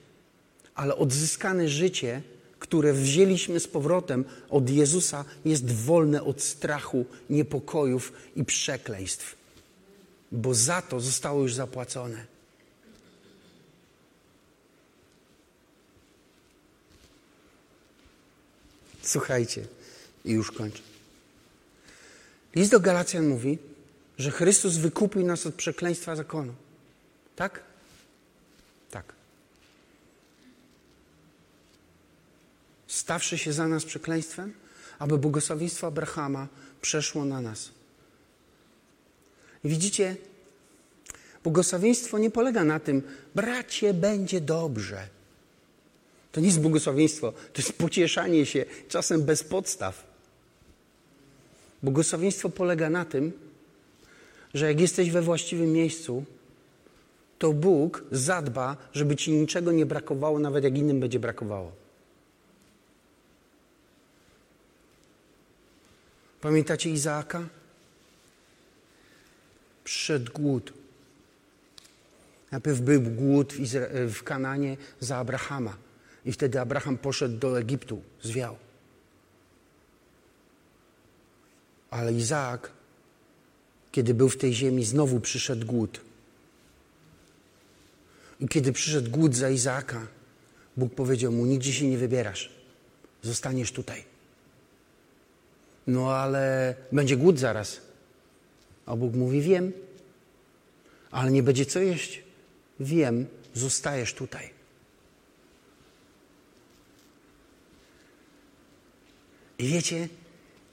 Ale 0.75 0.95
odzyskane 0.95 1.69
życie, 1.69 2.21
które 2.59 2.93
wzięliśmy 2.93 3.59
z 3.59 3.67
powrotem 3.67 4.25
od 4.49 4.69
Jezusa, 4.69 5.25
jest 5.45 5.71
wolne 5.71 6.23
od 6.23 6.41
strachu, 6.41 7.05
niepokojów 7.29 8.13
i 8.35 8.45
przekleństw. 8.45 9.35
Bo 10.31 10.53
za 10.53 10.81
to 10.81 10.99
zostało 10.99 11.41
już 11.41 11.53
zapłacone. 11.53 12.34
Słuchajcie, 19.05 19.67
i 20.25 20.31
już 20.31 20.51
kończę. 20.51 20.81
List 22.55 22.71
do 22.71 22.79
Galacjan 22.79 23.27
mówi, 23.27 23.57
że 24.17 24.31
Chrystus 24.31 24.77
wykupił 24.77 25.25
nas 25.25 25.45
od 25.45 25.55
przekleństwa 25.55 26.15
zakonu. 26.15 26.53
Tak? 27.35 27.63
Tak. 28.91 29.13
Stawszy 32.87 33.37
się 33.37 33.53
za 33.53 33.67
nas 33.67 33.85
przekleństwem, 33.85 34.53
aby 34.99 35.17
błogosławieństwo 35.17 35.87
Abrahama 35.87 36.47
przeszło 36.81 37.25
na 37.25 37.41
nas. 37.41 37.69
I 39.63 39.69
widzicie, 39.69 40.15
błogosławieństwo 41.43 42.17
nie 42.17 42.31
polega 42.31 42.63
na 42.63 42.79
tym, 42.79 43.01
bracie, 43.35 43.93
będzie 43.93 44.41
dobrze. 44.41 45.14
To 46.35 46.41
nie 46.41 46.47
jest 46.47 46.59
błogosławieństwo, 46.61 47.31
to 47.31 47.61
jest 47.61 47.73
pocieszanie 47.73 48.45
się, 48.45 48.65
czasem 48.89 49.23
bez 49.23 49.43
podstaw. 49.43 50.03
Błogosławieństwo 51.83 52.49
polega 52.49 52.89
na 52.89 53.05
tym, 53.05 53.31
że 54.53 54.67
jak 54.67 54.79
jesteś 54.79 55.11
we 55.11 55.21
właściwym 55.21 55.73
miejscu, 55.73 56.25
to 57.39 57.53
Bóg 57.53 58.03
zadba, 58.11 58.77
żeby 58.93 59.15
ci 59.15 59.31
niczego 59.31 59.71
nie 59.71 59.85
brakowało, 59.85 60.39
nawet 60.39 60.63
jak 60.63 60.77
innym 60.77 60.99
będzie 60.99 61.19
brakowało. 61.19 61.71
Pamiętacie 66.41 66.89
Izaaka? 66.89 67.47
Przyszedł 69.83 70.31
głód. 70.33 70.73
Najpierw 72.51 72.81
był 72.81 73.01
głód 73.01 73.53
w, 73.53 73.59
Izra- 73.59 74.07
w 74.07 74.23
Kananie 74.23 74.77
za 74.99 75.17
Abrahama. 75.17 75.84
I 76.25 76.31
wtedy 76.31 76.59
Abraham 76.59 76.97
poszedł 76.97 77.37
do 77.37 77.59
Egiptu, 77.59 78.01
zwiał. 78.21 78.55
Ale 81.89 82.13
Izaak, 82.13 82.71
kiedy 83.91 84.13
był 84.13 84.29
w 84.29 84.37
tej 84.37 84.53
ziemi, 84.53 84.85
znowu 84.85 85.19
przyszedł 85.19 85.65
głód. 85.65 86.01
I 88.39 88.47
kiedy 88.47 88.71
przyszedł 88.71 89.11
głód 89.11 89.35
za 89.35 89.49
Izaaka, 89.49 90.07
Bóg 90.77 90.93
powiedział 90.93 91.31
mu: 91.31 91.45
Nigdzie 91.45 91.73
się 91.73 91.87
nie 91.87 91.97
wybierasz, 91.97 92.51
zostaniesz 93.23 93.71
tutaj. 93.71 94.03
No 95.87 96.15
ale 96.15 96.75
będzie 96.91 97.17
głód 97.17 97.39
zaraz. 97.39 97.81
A 98.85 98.95
Bóg 98.95 99.13
mówi: 99.13 99.41
Wiem, 99.41 99.71
ale 101.11 101.31
nie 101.31 101.43
będzie 101.43 101.65
co 101.65 101.79
jeść. 101.79 102.23
Wiem, 102.79 103.25
zostajesz 103.53 104.13
tutaj. 104.13 104.54
I 109.59 109.67
wiecie, 109.67 110.09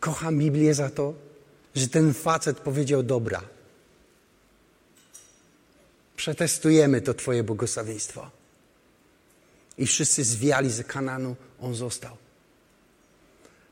kocham 0.00 0.38
Biblię 0.38 0.74
za 0.74 0.90
to, 0.90 1.14
że 1.74 1.88
ten 1.88 2.14
facet 2.14 2.60
powiedział: 2.60 3.02
Dobra, 3.02 3.42
przetestujemy 6.16 7.00
to 7.00 7.14
Twoje 7.14 7.42
błogosławieństwo. 7.42 8.30
I 9.78 9.86
wszyscy 9.86 10.24
zwiali 10.24 10.70
ze 10.70 10.84
Kananu, 10.84 11.36
on 11.60 11.74
został. 11.74 12.16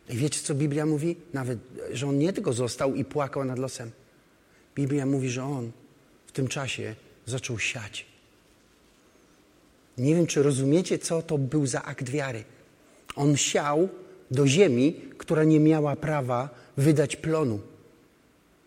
I 0.08 0.16
wiecie, 0.16 0.40
co 0.40 0.54
Biblia 0.54 0.86
mówi? 0.86 1.16
Nawet, 1.32 1.58
że 1.92 2.08
on 2.08 2.18
nie 2.18 2.32
tylko 2.32 2.52
został 2.52 2.94
i 2.94 3.04
płakał 3.04 3.44
nad 3.44 3.58
losem. 3.58 3.90
Biblia 4.74 5.06
mówi, 5.06 5.30
że 5.30 5.44
on 5.44 5.70
w 6.26 6.32
tym 6.32 6.48
czasie 6.48 6.94
zaczął 7.26 7.58
siać. 7.58 8.06
Nie 9.98 10.14
wiem, 10.14 10.26
czy 10.26 10.42
rozumiecie, 10.42 10.98
co 10.98 11.22
to 11.22 11.38
był 11.38 11.66
za 11.66 11.82
akt 11.82 12.08
wiary. 12.08 12.44
On 13.16 13.36
siał 13.36 13.88
do 14.31 14.47
ziemi, 14.47 14.95
która 15.18 15.45
nie 15.45 15.61
miała 15.61 15.97
prawa 15.97 16.49
wydać 16.76 17.16
plonu, 17.16 17.61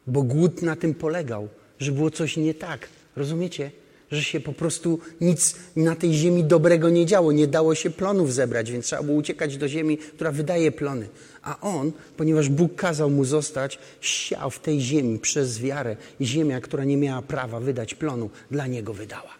bo 0.07 0.23
głód 0.23 0.61
na 0.61 0.75
tym 0.75 0.93
polegał, 0.93 1.47
że 1.79 1.91
było 1.91 2.11
coś 2.11 2.37
nie 2.37 2.53
tak. 2.53 2.87
Rozumiecie? 3.15 3.71
Że 4.11 4.23
się 4.23 4.39
po 4.39 4.53
prostu 4.53 4.99
nic 5.21 5.55
na 5.75 5.95
tej 5.95 6.13
ziemi 6.13 6.43
dobrego 6.43 6.89
nie 6.89 7.05
działo, 7.05 7.31
nie 7.31 7.47
dało 7.47 7.75
się 7.75 7.89
plonów 7.89 8.33
zebrać, 8.33 8.71
więc 8.71 8.85
trzeba 8.85 9.03
było 9.03 9.17
uciekać 9.17 9.57
do 9.57 9.67
ziemi, 9.67 9.97
która 9.97 10.31
wydaje 10.31 10.71
plony. 10.71 11.09
A 11.41 11.59
on, 11.59 11.91
ponieważ 12.17 12.49
Bóg 12.49 12.75
kazał 12.75 13.09
mu 13.09 13.25
zostać, 13.25 13.79
siał 14.01 14.49
w 14.49 14.59
tej 14.59 14.81
ziemi 14.81 15.19
przez 15.19 15.59
wiarę 15.59 15.95
i 16.19 16.25
ziemia, 16.25 16.61
która 16.61 16.83
nie 16.83 16.97
miała 16.97 17.21
prawa 17.21 17.59
wydać 17.59 17.95
plonu, 17.95 18.29
dla 18.51 18.67
niego 18.67 18.93
wydała. 18.93 19.33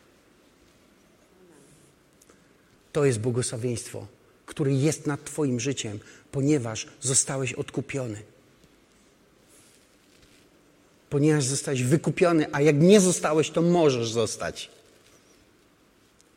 To 2.91 3.05
jest 3.05 3.19
błogosławieństwo, 3.19 4.07
które 4.45 4.71
jest 4.71 5.07
nad 5.07 5.23
Twoim 5.23 5.59
życiem, 5.59 5.99
ponieważ 6.31 6.87
zostałeś 7.01 7.53
odkupiony. 7.53 8.21
Ponieważ 11.09 11.43
zostałeś 11.45 11.83
wykupiony, 11.83 12.45
a 12.51 12.61
jak 12.61 12.81
nie 12.81 12.99
zostałeś, 12.99 13.49
to 13.49 13.61
możesz 13.61 14.11
zostać. 14.11 14.69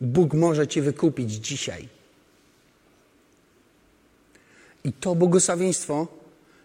Bóg 0.00 0.34
może 0.34 0.68
Cię 0.68 0.82
wykupić 0.82 1.32
dzisiaj. 1.32 1.88
I 4.84 4.92
to 4.92 5.14
błogosławieństwo 5.14 6.06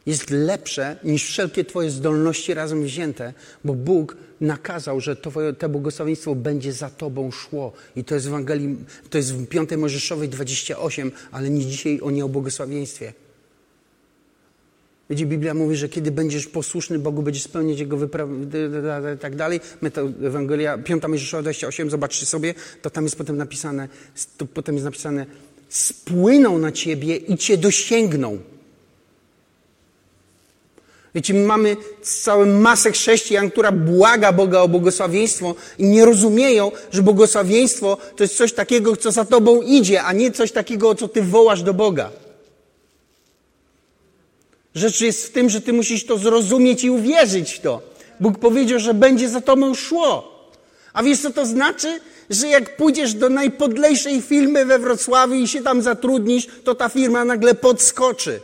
jest 0.06 0.30
lepsze 0.30 0.96
niż 1.04 1.26
wszelkie 1.26 1.66
Twoje 1.66 1.90
zdolności 1.90 2.54
razem 2.54 2.84
wzięte, 2.84 3.34
bo 3.64 3.74
Bóg 3.74 4.18
nakazał, 4.42 5.00
że 5.02 5.16
to, 5.16 5.32
to 5.60 5.70
błogosławieństwo 5.70 6.36
będzie 6.36 6.74
za 6.74 6.90
Tobą 6.90 7.32
szło. 7.32 7.74
I 7.96 8.04
to 8.04 8.16
jest 8.16 8.26
w 8.26 8.30
Ewangelii, 8.30 8.78
to 9.10 9.18
jest 9.18 9.36
w 9.36 9.48
5 9.48 9.70
Mojżeszowej 9.78 10.30
28, 10.30 11.12
ale 11.32 11.50
nie 11.50 11.66
dzisiaj 11.66 12.00
o 12.02 12.12
nie 12.12 12.26
o 12.26 12.30
błogosławieństwie. 12.30 13.14
Wiecie, 15.10 15.26
Biblia 15.26 15.54
mówi, 15.54 15.76
że 15.76 15.90
kiedy 15.90 16.12
będziesz 16.12 16.48
posłuszny 16.48 17.00
Bogu, 17.00 17.22
będziesz 17.22 17.44
spełniać 17.44 17.80
Jego 17.80 17.98
wyprawy 17.98 19.14
i 19.16 19.18
tak 19.18 19.36
dalej. 19.36 19.60
Ewangelia 20.24 20.78
5 20.78 21.04
Mojżeszowa 21.08 21.42
28, 21.44 21.90
zobaczcie 21.90 22.26
sobie, 22.26 22.54
to 22.82 22.90
tam 22.90 23.04
jest 23.04 23.16
potem 23.16 23.38
napisane, 23.38 23.88
to 24.38 24.46
potem 24.46 24.76
jest 24.76 24.86
napisane, 24.86 25.26
spłyną 25.70 26.58
na 26.58 26.72
Ciebie 26.72 27.18
i 27.18 27.38
Cię 27.38 27.58
dosięgną. 27.58 28.38
Wiecie, 31.16 31.34
my 31.34 31.46
mamy 31.46 31.78
całą 32.02 32.46
masę 32.46 32.92
chrześcijan, 32.92 33.52
która 33.52 33.72
błaga 33.72 34.32
Boga 34.32 34.60
o 34.60 34.68
błogosławieństwo 34.68 35.56
i 35.78 35.86
nie 35.86 36.06
rozumieją, 36.06 36.72
że 36.92 37.02
błogosławieństwo 37.02 37.98
to 38.16 38.24
jest 38.24 38.38
coś 38.38 38.54
takiego, 38.54 38.96
co 38.96 39.12
za 39.12 39.26
Tobą 39.26 39.62
idzie, 39.62 40.04
a 40.04 40.14
nie 40.14 40.32
coś 40.32 40.52
takiego, 40.52 40.90
o 40.90 40.96
co 40.96 41.08
Ty 41.08 41.22
wołasz 41.22 41.64
do 41.64 41.74
Boga. 41.74 42.10
Rzecz 44.76 45.02
jest 45.02 45.26
w 45.26 45.32
tym, 45.32 45.50
że 45.50 45.62
Ty 45.62 45.74
musisz 45.74 46.06
to 46.06 46.18
zrozumieć 46.18 46.84
i 46.84 46.90
uwierzyć 46.90 47.54
w 47.54 47.60
to. 47.60 47.82
Bóg 48.20 48.40
powiedział, 48.40 48.80
że 48.80 48.94
będzie 48.94 49.30
za 49.30 49.42
Tobą 49.42 49.76
szło. 49.76 50.32
A 50.94 51.04
wiesz, 51.04 51.22
co 51.22 51.30
to 51.30 51.46
znaczy? 51.46 52.00
Że 52.30 52.48
jak 52.48 52.78
pójdziesz 52.78 53.14
do 53.14 53.30
najpodlejszej 53.30 54.22
firmy 54.22 54.66
we 54.66 54.80
Wrocławiu 54.80 55.34
i 55.34 55.48
się 55.48 55.64
tam 55.64 55.82
zatrudnisz, 55.82 56.48
to 56.64 56.76
ta 56.76 56.90
firma 56.90 57.26
nagle 57.26 57.56
podskoczy. 57.56 58.40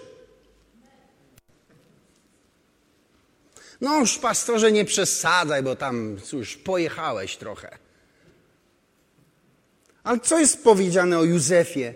No 3.81 3.99
już 3.99 4.17
pastorze 4.17 4.71
nie 4.71 4.85
przesadzaj, 4.85 5.63
bo 5.63 5.75
tam 5.75 6.17
cóż, 6.23 6.57
pojechałeś 6.57 7.37
trochę. 7.37 7.77
Ale 10.03 10.19
co 10.19 10.39
jest 10.39 10.63
powiedziane 10.63 11.19
o 11.19 11.23
Józefie? 11.23 11.93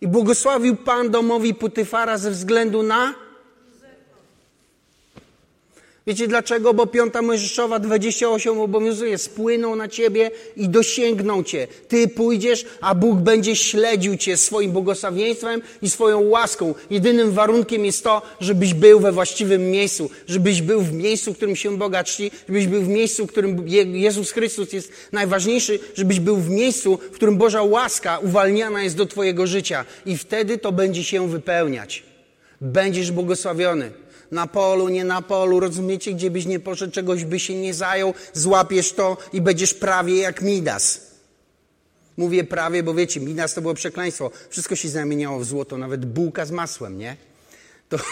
I 0.00 0.08
błogosławił 0.08 0.76
Pan 0.76 1.10
domowi 1.10 1.54
Putyfara 1.54 2.18
ze 2.18 2.30
względu 2.30 2.82
na... 2.82 3.14
Wiecie 6.10 6.28
dlaczego? 6.28 6.74
Bo 6.74 6.86
piąta 6.86 7.22
Mojżeszowa 7.22 7.78
28 7.78 8.60
obowiązuje. 8.60 9.18
Spłyną 9.18 9.76
na 9.76 9.88
ciebie 9.88 10.30
i 10.56 10.68
dosięgną 10.68 11.44
cię. 11.44 11.66
Ty 11.88 12.08
pójdziesz, 12.08 12.64
a 12.80 12.94
Bóg 12.94 13.18
będzie 13.18 13.56
śledził 13.56 14.16
cię 14.16 14.36
swoim 14.36 14.70
błogosławieństwem 14.72 15.62
i 15.82 15.90
swoją 15.90 16.20
łaską. 16.20 16.74
Jedynym 16.90 17.30
warunkiem 17.30 17.84
jest 17.84 18.04
to, 18.04 18.22
żebyś 18.40 18.74
był 18.74 19.00
we 19.00 19.12
właściwym 19.12 19.70
miejscu. 19.70 20.10
Żebyś 20.28 20.62
był 20.62 20.80
w 20.80 20.92
miejscu, 20.92 21.34
w 21.34 21.36
którym 21.36 21.56
się 21.56 21.78
Boga 21.78 22.04
czci. 22.04 22.30
Żebyś 22.48 22.66
był 22.66 22.82
w 22.82 22.88
miejscu, 22.88 23.26
w 23.26 23.30
którym 23.30 23.68
Jezus 23.92 24.30
Chrystus 24.30 24.72
jest 24.72 24.92
najważniejszy. 25.12 25.78
Żebyś 25.94 26.20
był 26.20 26.36
w 26.36 26.50
miejscu, 26.50 26.98
w 27.12 27.14
którym 27.14 27.36
Boża 27.36 27.62
łaska 27.62 28.18
uwalniana 28.18 28.82
jest 28.82 28.96
do 28.96 29.06
twojego 29.06 29.46
życia. 29.46 29.84
I 30.06 30.18
wtedy 30.18 30.58
to 30.58 30.72
będzie 30.72 31.04
się 31.04 31.28
wypełniać. 31.28 32.02
Będziesz 32.60 33.12
błogosławiony 33.12 33.90
na 34.30 34.46
polu, 34.46 34.88
nie 34.88 35.04
na 35.04 35.22
polu, 35.22 35.60
rozumiecie, 35.60 36.12
gdzie 36.12 36.30
byś 36.30 36.46
nie 36.46 36.60
poszedł, 36.60 36.92
czegoś 36.92 37.24
by 37.24 37.40
się 37.40 37.54
nie 37.54 37.74
zajął, 37.74 38.14
złapiesz 38.32 38.92
to 38.92 39.16
i 39.32 39.40
będziesz 39.40 39.74
prawie 39.74 40.16
jak 40.16 40.42
Midas. 40.42 41.10
Mówię 42.16 42.44
prawie, 42.44 42.82
bo 42.82 42.94
wiecie, 42.94 43.20
Midas 43.20 43.54
to 43.54 43.62
było 43.62 43.74
przekleństwo. 43.74 44.30
Wszystko 44.48 44.76
się 44.76 44.88
zamieniało 44.88 45.38
w 45.38 45.44
złoto, 45.44 45.78
nawet 45.78 46.06
bułka 46.06 46.46
z 46.46 46.50
masłem, 46.50 46.98
nie? 46.98 47.16
To... 47.88 47.98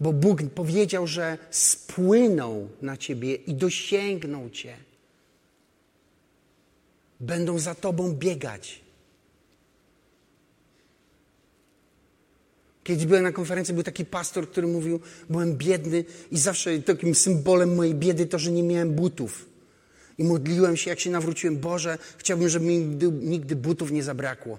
Bo 0.00 0.12
Bóg 0.12 0.42
powiedział, 0.54 1.06
że 1.06 1.38
spłyną 1.50 2.68
na 2.82 2.96
ciebie 2.96 3.34
i 3.34 3.54
dosięgną 3.54 4.50
cię 4.50 4.76
będą 7.24 7.58
za 7.58 7.74
Tobą 7.74 8.12
biegać. 8.12 8.84
Kiedyś 12.84 13.06
byłem 13.06 13.22
na 13.22 13.32
konferencji, 13.32 13.74
był 13.74 13.82
taki 13.82 14.04
pastor, 14.04 14.50
który 14.50 14.66
mówił, 14.66 15.00
byłem 15.30 15.56
biedny 15.56 16.04
i 16.30 16.38
zawsze 16.38 16.78
takim 16.78 17.14
symbolem 17.14 17.74
mojej 17.74 17.94
biedy 17.94 18.26
to, 18.26 18.38
że 18.38 18.52
nie 18.52 18.62
miałem 18.62 18.92
butów. 18.92 19.46
I 20.18 20.24
modliłem 20.24 20.76
się, 20.76 20.90
jak 20.90 21.00
się 21.00 21.10
nawróciłem, 21.10 21.58
Boże, 21.58 21.98
chciałbym, 22.18 22.48
żeby 22.48 22.66
mi 22.66 22.78
nigdy, 22.78 23.10
nigdy 23.10 23.56
butów 23.56 23.90
nie 23.90 24.02
zabrakło. 24.02 24.58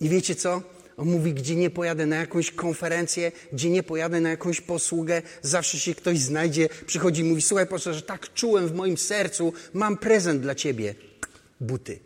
I 0.00 0.08
wiecie 0.08 0.34
co? 0.34 0.62
On 0.98 1.08
mówi, 1.08 1.34
gdzie 1.34 1.56
nie 1.56 1.70
pojadę 1.70 2.06
na 2.06 2.16
jakąś 2.16 2.50
konferencję, 2.50 3.32
gdzie 3.52 3.70
nie 3.70 3.82
pojadę 3.82 4.20
na 4.20 4.30
jakąś 4.30 4.60
posługę, 4.60 5.22
zawsze 5.42 5.78
się 5.78 5.94
ktoś 5.94 6.18
znajdzie, 6.18 6.68
przychodzi 6.86 7.20
i 7.22 7.24
mówi, 7.24 7.42
słuchaj, 7.42 7.66
że 7.92 8.02
tak 8.02 8.34
czułem 8.34 8.68
w 8.68 8.74
moim 8.74 8.98
sercu, 8.98 9.52
mam 9.74 9.96
prezent 9.96 10.42
dla 10.42 10.54
ciebie. 10.54 10.94
Buty. 11.60 11.98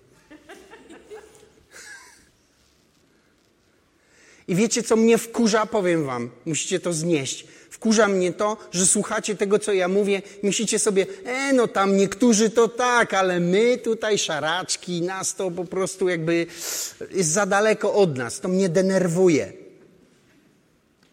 I 4.49 4.55
wiecie, 4.55 4.83
co 4.83 4.97
mnie 4.97 5.19
wkurza? 5.19 5.67
Powiem 5.67 6.05
wam, 6.05 6.31
musicie 6.45 6.81
to 6.81 6.93
znieść. 6.93 7.47
Wkurza 7.83 8.09
mnie 8.09 8.33
to, 8.33 8.57
że 8.73 8.87
słuchacie 8.87 9.37
tego, 9.37 9.59
co 9.59 9.73
ja 9.73 9.89
mówię, 9.89 10.23
myślicie 10.43 10.79
sobie, 10.79 11.07
e, 11.25 11.53
no 11.53 11.69
tam 11.69 11.97
niektórzy 11.97 12.51
to 12.51 12.69
tak, 12.69 13.15
ale 13.15 13.41
my 13.41 13.79
tutaj 13.79 14.19
szaraczki, 14.19 15.03
nas 15.03 15.35
to 15.35 15.51
po 15.51 15.65
prostu 15.65 16.09
jakby 16.09 16.47
jest 17.11 17.31
za 17.31 17.47
daleko 17.47 17.95
od 17.95 18.17
nas. 18.17 18.41
To 18.41 18.49
mnie 18.49 18.69
denerwuje. 18.69 19.53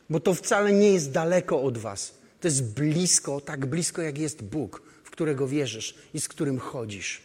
Bo 0.09 0.19
to 0.19 0.33
wcale 0.33 0.71
nie 0.71 0.93
jest 0.93 1.11
daleko 1.11 1.61
od 1.61 1.77
was. 1.77 2.13
To 2.41 2.47
jest 2.47 2.63
blisko, 2.63 3.41
tak 3.41 3.65
blisko 3.65 4.01
jak 4.01 4.17
jest 4.17 4.43
Bóg, 4.43 4.81
w 5.03 5.09
którego 5.11 5.47
wierzysz 5.47 5.95
i 6.13 6.21
z 6.21 6.27
którym 6.27 6.59
chodzisz. 6.59 7.21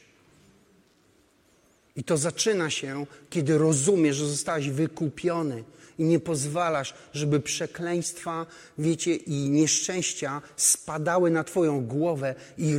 I 1.97 2.05
to 2.05 2.17
zaczyna 2.17 2.71
się, 2.71 3.07
kiedy 3.31 3.59
rozumiesz, 3.59 4.17
że 4.17 4.27
zostałeś 4.27 4.71
wykupiony 4.71 5.65
i 5.99 6.05
nie 6.05 6.21
pozwalasz, 6.21 6.95
żeby 7.13 7.41
przekleństwa, 7.41 8.47
wiecie, 8.79 9.15
i 9.15 9.51
nieszczęścia 9.51 10.43
spadały 10.57 11.31
na 11.31 11.45
Twoją 11.45 11.87
głowę 11.87 12.35
i 12.59 12.75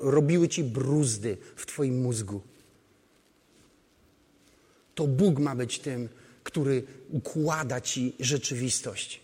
robiły 0.00 0.48
Ci 0.48 0.64
bruzdy 0.64 1.36
w 1.56 1.66
Twoim 1.66 2.02
mózgu. 2.02 2.40
To 4.94 5.06
Bóg 5.06 5.38
ma 5.38 5.56
być 5.56 5.78
tym, 5.78 6.08
który 6.42 6.82
układa 7.10 7.80
Ci 7.80 8.16
rzeczywistość. 8.20 9.21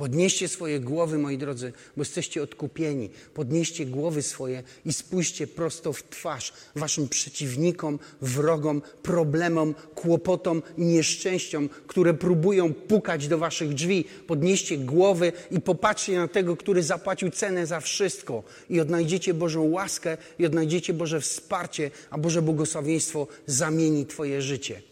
Podnieście 0.00 0.48
swoje 0.48 0.80
głowy, 0.80 1.18
moi 1.18 1.38
drodzy, 1.38 1.72
bo 1.96 2.00
jesteście 2.00 2.42
odkupieni. 2.42 3.10
Podnieście 3.34 3.86
głowy 3.86 4.22
swoje 4.22 4.62
i 4.84 4.92
spójrzcie 4.92 5.46
prosto 5.46 5.92
w 5.92 6.02
twarz 6.02 6.52
waszym 6.76 7.08
przeciwnikom, 7.08 7.98
wrogom, 8.20 8.82
problemom, 9.02 9.74
kłopotom 9.94 10.62
i 10.78 10.84
nieszczęściom, 10.84 11.68
które 11.86 12.14
próbują 12.14 12.74
pukać 12.74 13.28
do 13.28 13.38
waszych 13.38 13.74
drzwi. 13.74 14.04
Podnieście 14.26 14.78
głowy 14.78 15.32
i 15.50 15.60
popatrzcie 15.60 16.16
na 16.16 16.28
tego, 16.28 16.56
który 16.56 16.82
zapłacił 16.82 17.30
cenę 17.30 17.66
za 17.66 17.80
wszystko. 17.80 18.42
I 18.70 18.80
odnajdziecie 18.80 19.34
Bożą 19.34 19.62
łaskę 19.62 20.16
i 20.38 20.46
odnajdziecie 20.46 20.94
Boże 20.94 21.20
wsparcie, 21.20 21.90
a 22.10 22.18
Boże 22.18 22.42
błogosławieństwo 22.42 23.26
zamieni 23.46 24.06
Twoje 24.06 24.42
życie. 24.42 24.82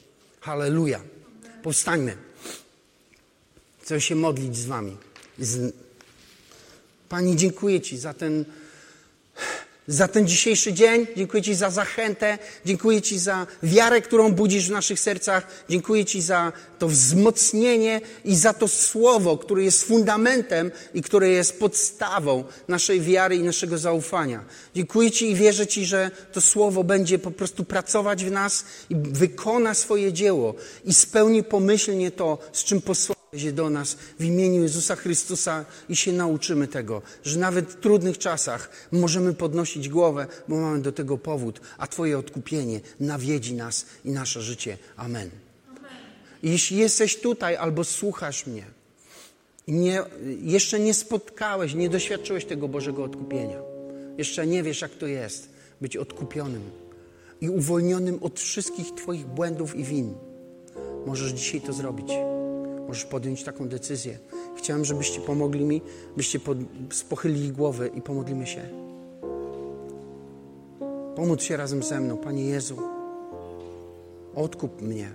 Halleluja. 0.40 1.00
Powstańmy. 1.62 2.27
Chcę 3.88 4.00
się 4.00 4.14
modlić 4.14 4.56
z 4.56 4.66
Wami. 4.66 4.96
Z... 5.38 5.74
Pani, 7.08 7.36
dziękuję 7.36 7.80
Ci 7.80 7.98
za 7.98 8.14
ten, 8.14 8.44
za 9.86 10.08
ten 10.08 10.28
dzisiejszy 10.28 10.72
dzień. 10.72 11.06
Dziękuję 11.16 11.42
Ci 11.42 11.54
za 11.54 11.70
zachętę. 11.70 12.38
Dziękuję 12.64 13.02
Ci 13.02 13.18
za 13.18 13.46
wiarę, 13.62 14.00
którą 14.00 14.32
budzisz 14.32 14.68
w 14.68 14.70
naszych 14.70 15.00
sercach. 15.00 15.46
Dziękuję 15.68 16.04
Ci 16.04 16.22
za 16.22 16.52
to 16.78 16.88
wzmocnienie 16.88 18.00
i 18.24 18.36
za 18.36 18.52
to 18.52 18.68
słowo, 18.68 19.38
które 19.38 19.64
jest 19.64 19.84
fundamentem 19.84 20.70
i 20.94 21.02
które 21.02 21.28
jest 21.28 21.58
podstawą 21.58 22.44
naszej 22.68 23.00
wiary 23.00 23.36
i 23.36 23.42
naszego 23.42 23.78
zaufania. 23.78 24.44
Dziękuję 24.74 25.10
Ci 25.10 25.30
i 25.30 25.34
wierzę 25.34 25.66
Ci, 25.66 25.86
że 25.86 26.10
to 26.32 26.40
słowo 26.40 26.84
będzie 26.84 27.18
po 27.18 27.30
prostu 27.30 27.64
pracować 27.64 28.24
w 28.24 28.30
nas 28.30 28.64
i 28.90 28.94
wykona 28.96 29.74
swoje 29.74 30.12
dzieło 30.12 30.54
i 30.84 30.94
spełni 30.94 31.42
pomyślnie 31.42 32.10
to, 32.10 32.38
z 32.52 32.64
czym 32.64 32.80
posłał 32.80 33.17
się 33.36 33.52
do 33.52 33.70
nas 33.70 33.96
w 34.18 34.24
imieniu 34.24 34.62
Jezusa 34.62 34.96
Chrystusa 34.96 35.64
i 35.88 35.96
się 35.96 36.12
nauczymy 36.12 36.68
tego, 36.68 37.02
że 37.24 37.38
nawet 37.38 37.70
w 37.70 37.80
trudnych 37.80 38.18
czasach 38.18 38.70
możemy 38.92 39.34
podnosić 39.34 39.88
głowę, 39.88 40.26
bo 40.48 40.56
mamy 40.56 40.82
do 40.82 40.92
tego 40.92 41.18
powód, 41.18 41.60
a 41.78 41.86
Twoje 41.86 42.18
odkupienie 42.18 42.80
nawiedzi 43.00 43.54
nas 43.54 43.86
i 44.04 44.10
nasze 44.10 44.42
życie. 44.42 44.78
Amen. 44.96 45.30
Amen. 45.68 45.80
Jeśli 46.42 46.76
jesteś 46.76 47.20
tutaj 47.20 47.56
albo 47.56 47.84
słuchasz 47.84 48.46
mnie 48.46 48.64
i 49.66 49.72
nie, 49.72 50.02
jeszcze 50.42 50.80
nie 50.80 50.94
spotkałeś, 50.94 51.74
nie 51.74 51.88
doświadczyłeś 51.88 52.44
tego 52.44 52.68
Bożego 52.68 53.04
odkupienia, 53.04 53.58
jeszcze 54.18 54.46
nie 54.46 54.62
wiesz, 54.62 54.80
jak 54.80 54.94
to 54.94 55.06
jest 55.06 55.48
być 55.80 55.96
odkupionym 55.96 56.62
i 57.40 57.48
uwolnionym 57.48 58.18
od 58.22 58.40
wszystkich 58.40 58.94
Twoich 58.94 59.26
błędów 59.26 59.76
i 59.76 59.84
win, 59.84 60.14
możesz 61.06 61.32
dzisiaj 61.32 61.60
to 61.60 61.72
zrobić. 61.72 62.08
Możesz 62.88 63.04
podjąć 63.04 63.44
taką 63.44 63.68
decyzję. 63.68 64.18
Chciałem, 64.56 64.84
żebyście 64.84 65.20
pomogli 65.20 65.64
mi, 65.64 65.82
byście 66.16 66.40
pod, 66.40 66.58
pochylili 67.08 67.52
głowy 67.52 67.90
i 67.94 68.02
pomodlimy 68.02 68.46
się. 68.46 68.60
Pomóc 71.16 71.42
się 71.42 71.56
razem 71.56 71.82
ze 71.82 72.00
mną, 72.00 72.16
Panie 72.16 72.44
Jezu. 72.44 72.76
Odkup 74.34 74.82
mnie. 74.82 75.10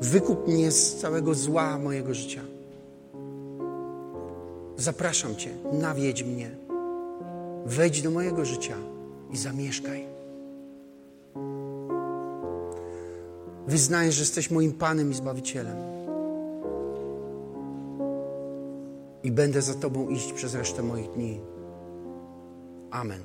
Wykup 0.00 0.48
mnie 0.48 0.70
z 0.70 0.96
całego 0.96 1.34
zła 1.34 1.78
mojego 1.78 2.14
życia. 2.14 2.40
Zapraszam 4.76 5.36
Cię, 5.36 5.50
nawiedź 5.72 6.22
mnie. 6.22 6.50
Wejdź 7.66 8.02
do 8.02 8.10
mojego 8.10 8.44
życia 8.44 8.76
i 9.30 9.36
zamieszkaj. 9.36 10.09
Wyznaję, 13.70 14.12
że 14.12 14.20
jesteś 14.20 14.50
moim 14.50 14.72
Panem 14.72 15.10
i 15.10 15.14
Zbawicielem. 15.14 15.76
I 19.22 19.30
będę 19.30 19.62
za 19.62 19.74
Tobą 19.74 20.08
iść 20.08 20.32
przez 20.32 20.54
resztę 20.54 20.82
moich 20.82 21.10
dni. 21.10 21.40
Amen. 22.90 23.22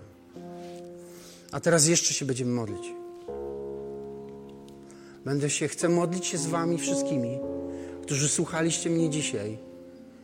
A 1.52 1.60
teraz 1.60 1.88
jeszcze 1.88 2.14
się 2.14 2.26
będziemy 2.26 2.52
modlić. 2.52 2.94
Będę 5.26 5.50
się, 5.50 5.68
chcę 5.68 5.90
modlić 5.90 6.26
się 6.26 6.38
z 6.38 6.48
Wami 6.48 6.78
wszystkimi, 6.78 7.40
którzy 8.02 8.30
słuchaliście 8.30 8.90
mnie 8.90 9.10
dzisiaj 9.10 9.58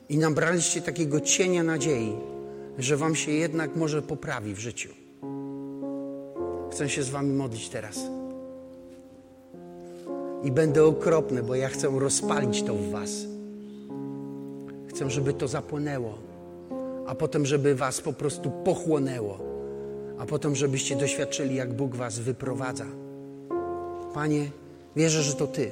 i 0.09 0.17
nabraliście 0.17 0.81
takiego 0.81 1.19
cienia 1.19 1.63
nadziei, 1.63 2.13
że 2.77 2.97
Wam 2.97 3.15
się 3.15 3.31
jednak 3.31 3.75
może 3.75 4.01
poprawi 4.01 4.53
w 4.53 4.59
życiu. 4.59 4.89
Chcę 6.71 6.89
się 6.89 7.03
z 7.03 7.09
Wami 7.09 7.33
modlić 7.33 7.69
teraz 7.69 8.20
i 10.43 10.51
będę 10.51 10.85
okropny, 10.85 11.43
bo 11.43 11.55
ja 11.55 11.69
chcę 11.69 11.87
rozpalić 11.99 12.63
to 12.63 12.73
w 12.73 12.89
Was. 12.89 13.11
Chcę, 14.87 15.09
żeby 15.09 15.33
to 15.33 15.47
zapłonęło, 15.47 16.17
a 17.07 17.15
potem, 17.15 17.45
żeby 17.45 17.75
Was 17.75 18.01
po 18.01 18.13
prostu 18.13 18.51
pochłonęło, 18.51 19.39
a 20.19 20.25
potem, 20.25 20.55
żebyście 20.55 20.95
doświadczyli, 20.95 21.55
jak 21.55 21.73
Bóg 21.73 21.95
Was 21.95 22.19
wyprowadza. 22.19 22.85
Panie, 24.13 24.49
wierzę, 24.95 25.21
że 25.21 25.33
to 25.33 25.47
Ty. 25.47 25.71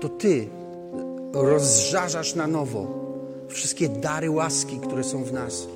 To 0.00 0.08
Ty 0.08 0.48
rozżarzasz 1.32 2.34
na 2.34 2.46
nowo 2.46 3.04
wszystkie 3.48 3.88
dary 3.88 4.30
łaski, 4.30 4.80
które 4.80 5.04
są 5.04 5.24
w 5.24 5.32
nas. 5.32 5.66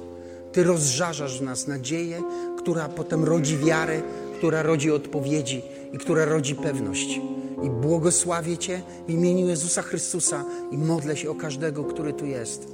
Ty 0.52 0.64
rozżarzasz 0.64 1.38
w 1.38 1.42
nas 1.42 1.66
nadzieję, 1.66 2.22
która 2.58 2.88
potem 2.88 3.24
rodzi 3.24 3.58
wiarę, 3.58 4.02
która 4.38 4.62
rodzi 4.62 4.90
odpowiedzi 4.90 5.62
i 5.92 5.98
która 5.98 6.24
rodzi 6.24 6.54
pewność. 6.54 7.20
I 7.62 7.70
błogosławię 7.70 8.58
Cię 8.58 8.82
w 9.06 9.10
imieniu 9.10 9.48
Jezusa 9.48 9.82
Chrystusa 9.82 10.44
i 10.70 10.78
modlę 10.78 11.16
się 11.16 11.30
o 11.30 11.34
każdego, 11.34 11.84
który 11.84 12.12
tu 12.12 12.26
jest, 12.26 12.68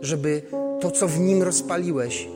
żeby 0.00 0.42
to, 0.80 0.90
co 0.90 1.08
w 1.08 1.20
nim 1.20 1.42
rozpaliłeś, 1.42 2.28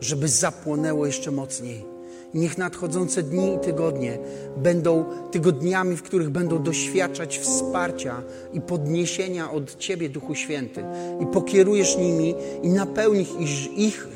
żeby 0.00 0.28
zapłonęło 0.28 1.06
jeszcze 1.06 1.30
mocniej 1.30 1.93
Niech 2.34 2.58
nadchodzące 2.58 3.22
dni 3.22 3.54
i 3.54 3.58
tygodnie 3.58 4.18
będą 4.56 5.04
tygodniami, 5.30 5.96
w 5.96 6.02
których 6.02 6.30
będą 6.30 6.62
doświadczać 6.62 7.38
wsparcia 7.38 8.22
i 8.52 8.60
podniesienia 8.60 9.50
od 9.50 9.76
Ciebie, 9.78 10.08
Duchu 10.08 10.34
Święty. 10.34 10.84
I 11.20 11.26
pokierujesz 11.26 11.96
nimi 11.96 12.34
i 12.62 12.68
napełnisz 12.68 13.28
ich, 13.76 13.78
ich, 13.78 14.08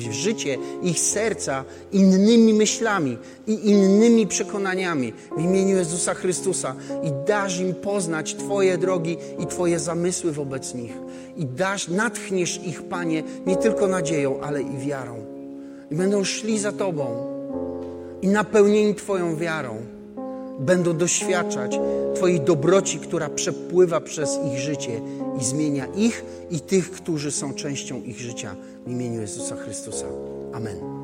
ich 0.00 0.12
życie, 0.12 0.58
ich 0.82 1.00
serca 1.00 1.64
innymi 1.92 2.54
myślami 2.54 3.18
i 3.46 3.70
innymi 3.70 4.26
przekonaniami 4.26 5.12
w 5.36 5.40
imieniu 5.40 5.76
Jezusa 5.76 6.14
Chrystusa. 6.14 6.74
I 7.02 7.26
dasz 7.26 7.60
im 7.60 7.74
poznać 7.74 8.34
Twoje 8.34 8.78
drogi 8.78 9.16
i 9.38 9.46
Twoje 9.46 9.78
zamysły 9.78 10.32
wobec 10.32 10.74
nich. 10.74 10.92
I 11.36 11.46
dasz, 11.46 11.88
natchniesz 11.88 12.60
ich, 12.66 12.82
Panie, 12.82 13.22
nie 13.46 13.56
tylko 13.56 13.88
nadzieją, 13.88 14.40
ale 14.40 14.62
i 14.62 14.78
wiarą. 14.78 15.16
I 15.90 15.94
będą 15.94 16.24
szli 16.24 16.58
za 16.58 16.72
Tobą 16.72 17.31
i 18.22 18.28
napełnieni 18.28 18.94
Twoją 18.94 19.36
wiarą 19.36 19.76
będą 20.60 20.96
doświadczać 20.96 21.78
Twojej 22.14 22.40
dobroci, 22.40 22.98
która 22.98 23.28
przepływa 23.28 24.00
przez 24.00 24.38
ich 24.52 24.58
życie 24.58 25.00
i 25.40 25.44
zmienia 25.44 25.86
ich 25.86 26.24
i 26.50 26.60
tych, 26.60 26.90
którzy 26.90 27.30
są 27.30 27.54
częścią 27.54 28.02
ich 28.02 28.18
życia 28.18 28.56
w 28.86 28.90
imieniu 28.90 29.20
Jezusa 29.20 29.56
Chrystusa. 29.56 30.06
Amen. 30.52 31.01